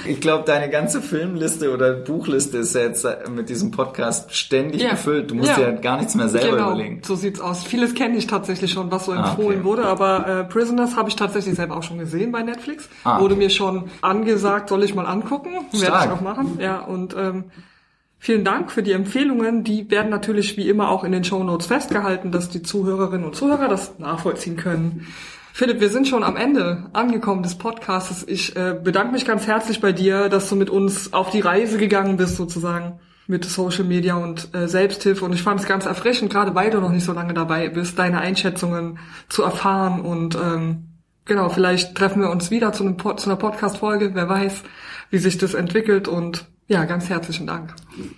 [0.07, 4.91] Ich glaube, deine ganze Filmliste oder Buchliste ist ja jetzt mit diesem Podcast ständig Ja.
[4.93, 5.31] gefüllt.
[5.31, 5.57] Du musst Ja.
[5.57, 7.03] dir halt gar nichts mehr selber genau, überlegen.
[7.05, 7.63] so sieht's aus.
[7.63, 9.65] Vieles kenne ich tatsächlich schon, was so Ah, empfohlen okay.
[9.65, 12.89] wurde, aber äh, Prisoners habe ich tatsächlich selber auch schon gesehen bei Netflix.
[13.05, 13.21] Ah.
[13.21, 15.51] Wurde mir schon angesagt, soll ich mal angucken.
[15.73, 16.59] Werde ich auch machen.
[16.61, 17.45] Ja, und ähm,
[18.23, 19.65] vielen Dank für die Empfehlungen.
[19.65, 23.35] Die werden natürlich wie immer auch in den Show Notes festgehalten, dass die Zuhörerinnen und
[23.35, 25.09] Zuhörer das nachvollziehen können.
[25.53, 28.25] Philipp, wir sind schon am Ende angekommen des Podcasts.
[28.29, 31.79] Ich äh, bedanke mich ganz herzlich bei dir, dass du mit uns auf die Reise
[31.79, 35.25] gegangen bist, sozusagen mit Social Media und äh, Selbsthilfe.
[35.25, 37.99] Und ich fand es ganz erfrischend, gerade weil du noch nicht so lange dabei bist,
[37.99, 40.01] deine Einschätzungen zu erfahren.
[40.01, 40.91] Und ähm,
[41.25, 44.13] genau, vielleicht treffen wir uns wieder zu, einem Pod zu einer Podcast-Folge.
[44.15, 44.63] Wer weiß,
[45.11, 46.07] wie sich das entwickelt.
[46.07, 47.75] Und ja, ganz herzlichen Dank.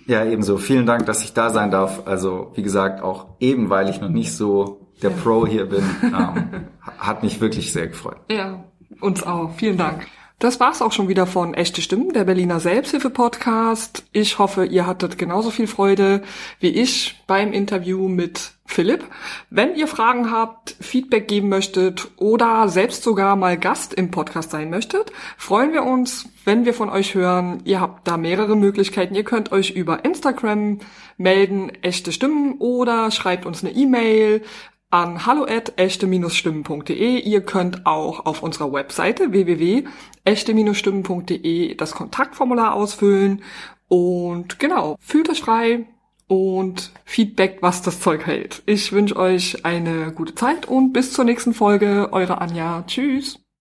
[0.07, 0.57] Ja, ebenso.
[0.57, 2.03] Vielen Dank, dass ich da sein darf.
[2.07, 6.67] Also, wie gesagt, auch eben, weil ich noch nicht so der Pro hier bin, ähm,
[6.97, 8.15] hat mich wirklich sehr gefreut.
[8.31, 8.63] Ja,
[9.01, 9.51] uns auch.
[9.57, 10.07] Vielen Dank.
[10.37, 14.03] Das war's auch schon wieder von Echte Stimmen, der Berliner Selbsthilfe-Podcast.
[14.11, 16.23] Ich hoffe, ihr hattet genauso viel Freude
[16.59, 19.05] wie ich beim Interview mit Philipp.
[19.49, 24.69] Wenn ihr Fragen habt, Feedback geben möchtet oder selbst sogar mal Gast im Podcast sein
[24.69, 27.61] möchtet, freuen wir uns, wenn wir von euch hören.
[27.63, 29.15] Ihr habt da mehrere Möglichkeiten.
[29.15, 30.79] Ihr könnt euch über Instagram
[31.17, 34.41] melden, echte Stimmen, oder schreibt uns eine E-Mail
[34.95, 37.19] an hallo@echte-stimmen.de.
[37.19, 43.43] Ihr könnt auch auf unserer Webseite www.echte-stimmen.de das Kontaktformular ausfüllen
[43.89, 45.85] und genau, fühlt euch frei
[46.27, 48.63] und Feedback, was das Zeug hält.
[48.67, 52.07] Ich wünsche euch eine gute Zeit und bis zur nächsten Folge.
[52.13, 52.85] Eure Anja.
[52.87, 53.44] Tschüss.